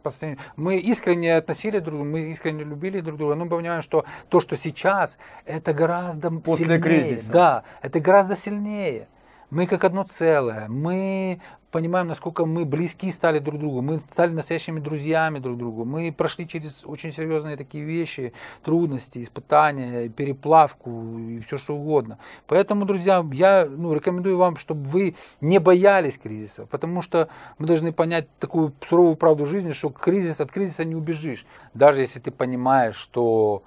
Мы 0.56 0.78
искренне 0.78 1.36
относили 1.36 1.80
друг 1.80 1.96
друга, 1.96 2.10
мы 2.10 2.22
искренне 2.30 2.64
любили 2.64 3.02
друг 3.02 3.18
друга, 3.18 3.36
но 3.36 3.46
мы 3.46 3.52
понимаем, 3.52 3.82
что 3.82 4.06
то, 4.30 4.40
что 4.40 4.56
сейчас, 4.56 5.18
это 5.46 5.74
гораздо 5.74 6.32
После 6.32 6.66
сильнее. 6.66 6.82
кризиса. 6.82 7.32
Да, 7.32 7.64
это 7.82 8.00
гораздо 8.00 8.36
сильнее. 8.36 9.08
Мы 9.50 9.68
как 9.68 9.84
одно 9.84 10.04
целое. 10.04 10.68
Мы 10.70 11.42
понимаем, 11.72 12.08
насколько 12.08 12.46
мы 12.46 12.66
близки 12.66 13.12
стали 13.12 13.40
друг 13.40 13.60
другу, 13.60 13.82
мы 13.82 14.00
стали 14.00 14.32
настоящими 14.32 14.80
друзьями 14.80 15.40
друг 15.40 15.58
другу, 15.58 15.86
мы 15.86 16.12
прошли 16.12 16.48
через 16.48 16.84
очень 16.86 17.12
серьезные 17.12 17.58
такие 17.58 17.84
вещи, 17.84 18.34
трудности, 18.64 19.22
испытания, 19.22 20.10
переплавку 20.10 21.18
и 21.18 21.40
все 21.40 21.58
что 21.58 21.76
угодно. 21.76 22.18
Поэтому, 22.48 22.86
друзья, 22.86 23.26
я 23.34 23.66
ну, 23.70 23.94
рекомендую 23.94 24.38
вам, 24.38 24.58
чтобы 24.58 24.84
вы 24.90 25.16
не 25.40 25.60
боялись 25.60 26.18
кризиса, 26.18 26.66
потому 26.66 27.02
что 27.02 27.30
мы 27.58 27.66
должны 27.66 27.92
понять 27.94 28.28
такую 28.40 28.74
суровую 28.84 29.16
правду 29.16 29.46
жизни, 29.46 29.72
что 29.72 29.90
кризис, 29.90 30.42
от 30.42 30.52
кризиса 30.52 30.84
не 30.84 30.96
убежишь. 30.96 31.46
Даже 31.74 32.02
если 32.02 32.20
ты 32.20 32.32
понимаешь, 32.32 32.96
что 32.96 33.64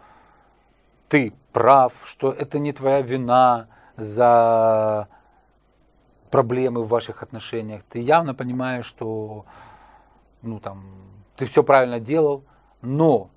ты 1.08 1.32
прав, 1.52 1.92
что 2.04 2.30
это 2.32 2.58
не 2.58 2.72
твоя 2.72 3.00
вина 3.00 3.68
за 3.96 5.08
проблемы 6.34 6.82
в 6.82 6.88
ваших 6.88 7.22
отношениях, 7.22 7.82
ты 7.88 8.00
явно 8.00 8.34
понимаешь, 8.34 8.86
что 8.86 9.44
ну, 10.42 10.58
там, 10.58 10.84
ты 11.36 11.46
все 11.46 11.62
правильно 11.62 12.00
делал, 12.00 12.42
но 12.82 13.30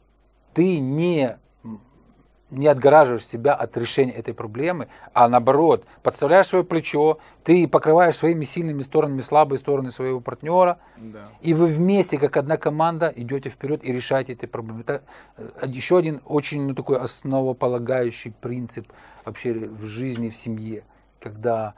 ты 0.56 0.80
не, 0.80 1.38
не 2.50 2.66
отгораживаешь 2.66 3.24
себя 3.24 3.54
от 3.54 3.78
решения 3.78 4.14
этой 4.14 4.34
проблемы, 4.34 4.88
а 5.14 5.30
наоборот, 5.30 5.86
подставляешь 6.02 6.48
свое 6.48 6.64
плечо, 6.64 7.20
ты 7.44 7.68
покрываешь 7.68 8.16
своими 8.16 8.46
сильными 8.46 8.82
сторонами 8.82 9.22
слабые 9.22 9.60
стороны 9.60 9.92
своего 9.92 10.20
партнера, 10.20 10.80
да. 10.98 11.26
и 11.44 11.54
вы 11.54 11.68
вместе, 11.68 12.18
как 12.18 12.36
одна 12.36 12.58
команда, 12.58 13.14
идете 13.16 13.52
вперед 13.52 13.84
и 13.84 13.94
решаете 13.94 14.34
эти 14.34 14.48
проблемы. 14.48 14.82
Это 14.82 15.04
э, 15.38 15.68
еще 15.68 16.00
один 16.00 16.20
очень 16.26 16.68
ну, 16.68 16.74
такой 16.74 16.98
основополагающий 16.98 18.32
принцип 18.32 18.92
вообще 19.24 19.54
в 19.54 19.86
жизни, 19.86 20.32
в 20.32 20.36
семье, 20.36 20.84
когда 21.20 21.76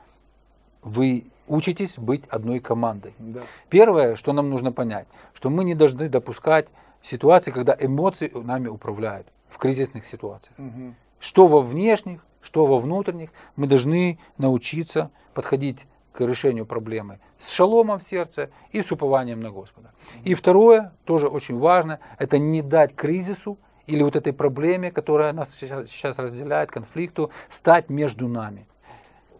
вы 0.81 1.25
учитесь 1.47 1.97
быть 1.97 2.25
одной 2.29 2.59
командой. 2.59 3.13
Да. 3.19 3.41
Первое, 3.69 4.15
что 4.15 4.33
нам 4.33 4.49
нужно 4.49 4.71
понять, 4.71 5.07
что 5.33 5.49
мы 5.49 5.63
не 5.63 5.75
должны 5.75 6.09
допускать 6.09 6.67
ситуации, 7.01 7.51
когда 7.51 7.75
эмоции 7.79 8.31
нами 8.33 8.67
управляют 8.67 9.27
в 9.47 9.57
кризисных 9.57 10.05
ситуациях. 10.05 10.57
Угу. 10.57 10.93
Что 11.19 11.47
во 11.47 11.61
внешних, 11.61 12.25
что 12.41 12.65
во 12.65 12.79
внутренних, 12.79 13.29
мы 13.55 13.67
должны 13.67 14.19
научиться 14.37 15.11
подходить 15.33 15.85
к 16.13 16.21
решению 16.21 16.65
проблемы 16.65 17.19
с 17.37 17.49
шаломом 17.49 17.99
в 17.99 18.03
сердце 18.03 18.49
и 18.71 18.81
с 18.81 18.91
упованием 18.91 19.41
на 19.41 19.51
Господа. 19.51 19.91
И 20.23 20.33
второе, 20.33 20.93
тоже 21.05 21.27
очень 21.27 21.57
важно, 21.57 21.99
это 22.17 22.37
не 22.37 22.61
дать 22.61 22.95
кризису 22.95 23.57
или 23.87 24.03
вот 24.03 24.15
этой 24.15 24.33
проблеме, 24.33 24.91
которая 24.91 25.33
нас 25.33 25.55
сейчас, 25.55 25.89
сейчас 25.89 26.19
разделяет, 26.19 26.71
конфликту, 26.71 27.31
стать 27.49 27.89
между 27.89 28.27
нами. 28.27 28.67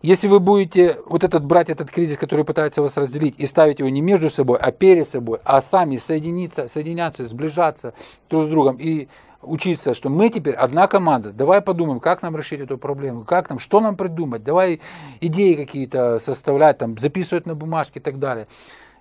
Если 0.02 0.30
вы 0.30 0.40
будете 0.40 0.98
вот 1.06 1.26
этот 1.26 1.44
брать 1.44 1.70
этот 1.70 1.92
кризис, 1.92 2.18
который 2.18 2.46
пытается 2.46 2.82
вас 2.82 2.96
разделить, 2.96 3.36
и 3.38 3.46
ставить 3.46 3.80
его 3.80 3.90
не 3.90 4.02
между 4.02 4.30
собой, 4.30 4.58
а 4.58 4.72
перед 4.72 5.08
собой, 5.08 5.40
а 5.44 5.62
сами 5.62 5.98
соединиться, 5.98 6.70
соединяться, 6.70 7.26
сближаться 7.26 7.94
друг 8.30 8.46
с 8.46 8.50
другом 8.50 8.78
и 8.80 9.10
учиться, 9.42 9.94
что 9.94 10.10
мы 10.10 10.30
теперь 10.30 10.56
одна 10.56 10.88
команда, 10.88 11.32
давай 11.32 11.62
подумаем, 11.62 12.00
как 12.00 12.22
нам 12.22 12.36
решить 12.38 12.62
эту 12.62 12.78
проблему, 12.78 13.26
как 13.26 13.50
нам, 13.50 13.60
что 13.60 13.82
нам 13.82 13.98
придумать, 13.98 14.44
давай 14.44 14.80
идеи 15.20 15.56
какие-то 15.56 16.20
составлять, 16.20 16.78
там, 16.78 16.98
записывать 16.98 17.46
на 17.46 17.56
бумажке 17.56 18.00
и 18.00 18.02
так 18.02 18.20
далее. 18.20 18.48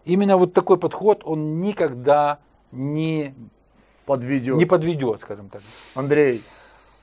Именно 0.04 0.36
вот 0.36 0.52
такой 0.52 0.78
подход, 0.78 1.22
он 1.24 1.60
никогда 1.60 2.38
не, 2.72 3.34
Подведет. 4.06 4.56
не 4.56 4.64
подведет, 4.64 5.20
скажем 5.20 5.48
так. 5.48 5.62
Андрей, 5.94 6.42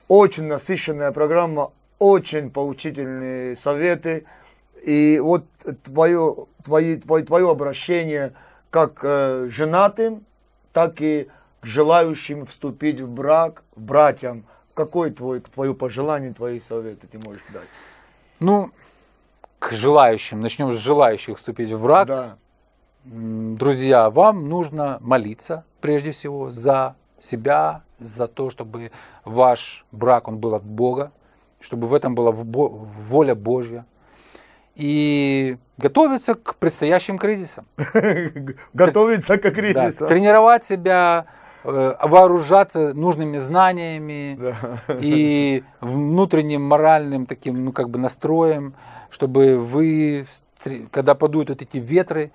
очень 0.08 0.44
насыщенная 0.44 1.12
программа, 1.12 1.72
очень 1.98 2.50
поучительные 2.50 3.56
советы. 3.56 4.24
И 4.84 5.18
вот 5.22 5.46
твое, 5.82 6.46
твои, 6.62 6.96
твое, 6.96 7.24
твое 7.24 7.50
обращение 7.50 8.32
как 8.70 9.00
э, 9.02 9.48
женатым, 9.50 10.24
так 10.72 11.00
и 11.00 11.28
к 11.60 11.66
желающим 11.66 12.44
вступить 12.44 13.00
в 13.00 13.10
брак, 13.10 13.62
братьям. 13.74 14.44
Какое 14.74 15.10
твой, 15.10 15.40
твое 15.40 15.74
пожелание, 15.74 16.34
твои 16.34 16.60
советы 16.60 17.06
ты 17.06 17.18
можешь 17.18 17.42
дать? 17.52 17.68
Ну, 18.40 18.70
к 19.58 19.72
желающим, 19.72 20.40
начнем 20.40 20.70
с 20.70 20.76
желающих 20.76 21.38
вступить 21.38 21.72
в 21.72 21.82
брак. 21.82 22.06
Да. 22.06 22.36
Друзья, 23.04 24.10
вам 24.10 24.48
нужно 24.48 24.98
молиться 25.00 25.64
прежде 25.80 26.10
всего 26.10 26.50
за 26.50 26.96
себя, 27.20 27.82
за 27.98 28.28
то, 28.28 28.50
чтобы 28.50 28.90
ваш 29.24 29.86
брак 29.92 30.28
он 30.28 30.38
был 30.38 30.54
от 30.54 30.64
Бога, 30.64 31.12
чтобы 31.60 31.86
в 31.86 31.94
этом 31.94 32.14
была 32.14 32.30
воля 32.32 33.34
Божья. 33.34 33.84
И 34.74 35.56
готовиться 35.78 36.34
к 36.34 36.56
предстоящим 36.56 37.18
кризисам. 37.18 37.66
Готовиться 38.74 39.38
к 39.38 39.42
Да, 39.42 39.50
кризису. 39.50 40.06
тренировать 40.06 40.64
себя, 40.64 41.26
э, 41.64 41.94
вооружаться 42.02 42.92
нужными 42.92 43.38
знаниями 43.38 44.38
Да. 44.38 44.98
и 45.00 45.64
внутренним 45.80 46.62
моральным 46.62 47.24
таким, 47.26 47.64
ну, 47.64 47.72
как 47.72 47.88
бы 47.88 47.98
настроем, 47.98 48.74
чтобы 49.10 49.58
вы, 49.58 50.26
когда 50.90 51.14
подуют 51.14 51.48
вот 51.48 51.62
эти 51.62 51.78
ветры 51.78 52.30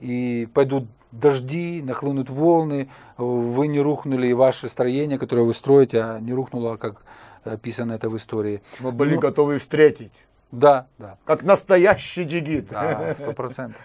и 0.00 0.48
пойдут 0.54 0.86
дожди, 1.10 1.82
нахлынут 1.84 2.30
волны, 2.30 2.88
вы 3.18 3.66
не 3.68 3.80
рухнули, 3.80 4.28
и 4.28 4.32
ваше 4.32 4.70
строение, 4.70 5.18
которое 5.18 5.42
вы 5.42 5.52
строите, 5.52 6.00
а 6.00 6.18
не 6.20 6.32
рухнуло, 6.32 6.76
как 6.78 7.02
описано 7.44 7.92
это 7.92 8.08
в 8.08 8.16
истории. 8.16 8.62
Мы 8.80 8.92
были 8.92 9.14
Ну, 9.14 9.20
готовы 9.20 9.58
встретить. 9.58 10.24
Да, 10.50 10.86
да. 10.98 11.16
Как 11.24 11.42
настоящий 11.42 12.24
джигит. 12.24 12.68
Да, 12.68 13.14
сто 13.14 13.32
процентов. 13.34 13.80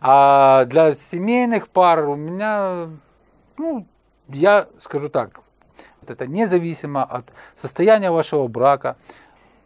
А 0.00 0.64
для 0.66 0.94
семейных 0.94 1.68
пар 1.68 2.08
у 2.08 2.16
меня, 2.16 2.88
ну, 3.58 3.86
я 4.28 4.66
скажу 4.80 5.08
так, 5.08 5.40
это 6.06 6.26
независимо 6.26 7.04
от 7.04 7.26
состояния 7.56 8.10
вашего 8.10 8.48
брака. 8.48 8.96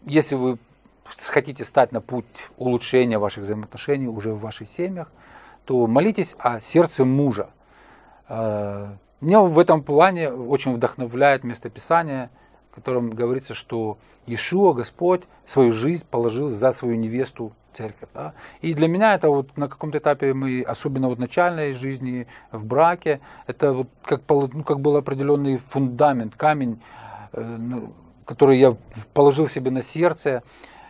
Если 0.02 0.34
вы 0.36 0.58
хотите 1.30 1.64
стать 1.64 1.92
на 1.92 2.00
путь 2.00 2.26
улучшения 2.58 3.18
ваших 3.18 3.44
взаимоотношений 3.44 4.06
уже 4.08 4.32
в 4.32 4.40
ваших 4.40 4.68
семьях, 4.68 5.10
то 5.64 5.86
молитесь 5.86 6.36
о 6.38 6.60
сердце 6.60 7.04
мужа. 7.04 7.48
Э, 8.28 8.88
Меня 9.20 9.40
в 9.40 9.58
этом 9.58 9.82
плане 9.82 10.30
очень 10.30 10.74
вдохновляет 10.74 11.42
местописание, 11.44 12.30
в 12.70 12.74
котором 12.74 13.10
говорится, 13.10 13.54
что 13.54 13.98
Иешуа, 14.26 14.72
Господь, 14.74 15.22
свою 15.46 15.72
жизнь 15.72 16.04
положил 16.10 16.50
за 16.50 16.70
свою 16.72 16.96
невесту 16.96 17.52
церковь. 17.72 18.08
да. 18.14 18.34
И 18.60 18.74
для 18.74 18.88
меня 18.88 19.14
это 19.14 19.28
вот 19.30 19.56
на 19.56 19.68
каком-то 19.68 19.98
этапе, 19.98 20.34
мы, 20.34 20.62
особенно 20.62 21.08
вот 21.08 21.18
начальной 21.18 21.74
жизни 21.74 22.26
в 22.50 22.64
браке, 22.64 23.20
это 23.46 23.72
вот 23.72 23.88
как, 24.02 24.22
ну, 24.28 24.62
как 24.64 24.80
был 24.80 24.96
определенный 24.96 25.58
фундамент, 25.58 26.34
камень, 26.34 26.80
э, 27.32 27.56
ну, 27.58 27.92
который 28.24 28.58
я 28.58 28.76
положил 29.14 29.46
себе 29.46 29.70
на 29.70 29.82
сердце 29.82 30.42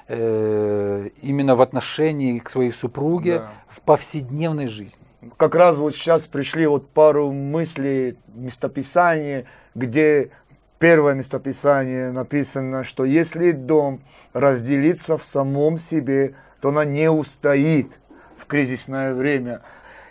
э, 0.08 1.10
именно 1.22 1.54
в 1.56 1.60
отношении 1.62 2.38
к 2.38 2.50
своей 2.50 2.72
супруге 2.72 3.38
Да. 3.38 3.50
в 3.68 3.80
повседневной 3.82 4.68
жизни. 4.68 5.02
как 5.36 5.54
раз 5.54 5.76
вот 5.76 5.94
сейчас 5.94 6.26
пришли 6.26 6.66
вот 6.66 6.88
пару 6.88 7.32
мыслей, 7.32 8.16
местописания, 8.34 9.44
где 9.74 10.30
первое 10.78 11.14
местописание 11.14 12.12
написано, 12.12 12.84
что 12.84 13.04
если 13.04 13.52
дом 13.52 14.00
разделится 14.32 15.16
в 15.16 15.22
самом 15.22 15.78
себе, 15.78 16.34
то 16.60 16.68
она 16.68 16.84
не 16.84 17.10
устоит 17.10 17.98
в 18.36 18.46
кризисное 18.46 19.14
время. 19.14 19.62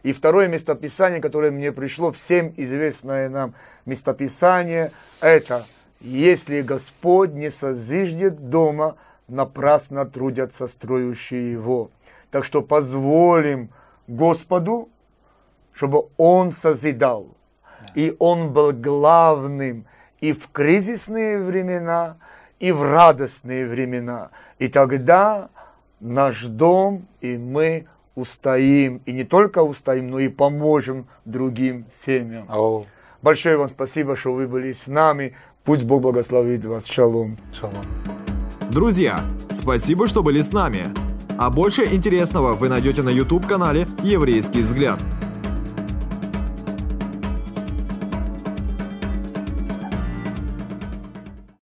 И 0.03 0.13
второе 0.13 0.47
местописание, 0.47 1.21
которое 1.21 1.51
мне 1.51 1.71
пришло, 1.71 2.11
всем 2.11 2.53
известное 2.55 3.29
нам 3.29 3.53
местописание, 3.85 4.91
это 5.19 5.65
«Если 5.99 6.61
Господь 6.61 7.33
не 7.33 7.49
созиждет 7.49 8.49
дома, 8.49 8.97
напрасно 9.27 10.05
трудятся 10.05 10.67
строящие 10.67 11.51
его». 11.51 11.89
Так 12.31 12.45
что 12.45 12.61
позволим 12.61 13.69
Господу, 14.07 14.89
чтобы 15.73 16.05
Он 16.17 16.51
созидал. 16.51 17.35
И 17.95 18.15
Он 18.19 18.53
был 18.53 18.73
главным 18.73 19.85
и 20.21 20.33
в 20.33 20.49
кризисные 20.49 21.39
времена, 21.39 22.17
и 22.59 22.71
в 22.71 22.83
радостные 22.83 23.67
времена. 23.67 24.29
И 24.59 24.67
тогда 24.67 25.49
наш 25.99 26.45
дом 26.45 27.07
и 27.21 27.37
мы 27.37 27.87
устоим. 28.15 29.01
И 29.05 29.11
не 29.11 29.23
только 29.23 29.61
устоим, 29.61 30.09
но 30.09 30.19
и 30.19 30.27
поможем 30.27 31.07
другим 31.25 31.85
семьям. 31.91 32.45
О, 32.49 32.85
Большое 33.21 33.57
вам 33.57 33.67
спасибо, 33.67 34.15
что 34.15 34.33
вы 34.33 34.47
были 34.47 34.73
с 34.73 34.87
нами. 34.87 35.35
Пусть 35.63 35.83
Бог 35.83 36.01
благословит 36.01 36.63
вас. 36.65 36.85
Шалом. 36.85 37.37
шалом. 37.51 37.85
Друзья, 38.71 39.21
спасибо, 39.51 40.07
что 40.07 40.23
были 40.23 40.41
с 40.41 40.51
нами. 40.51 40.83
А 41.37 41.49
больше 41.49 41.83
интересного 41.85 42.53
вы 42.53 42.69
найдете 42.69 43.01
на 43.03 43.09
YouTube-канале 43.09 43.87
«Еврейский 44.03 44.61
взгляд». 44.61 44.99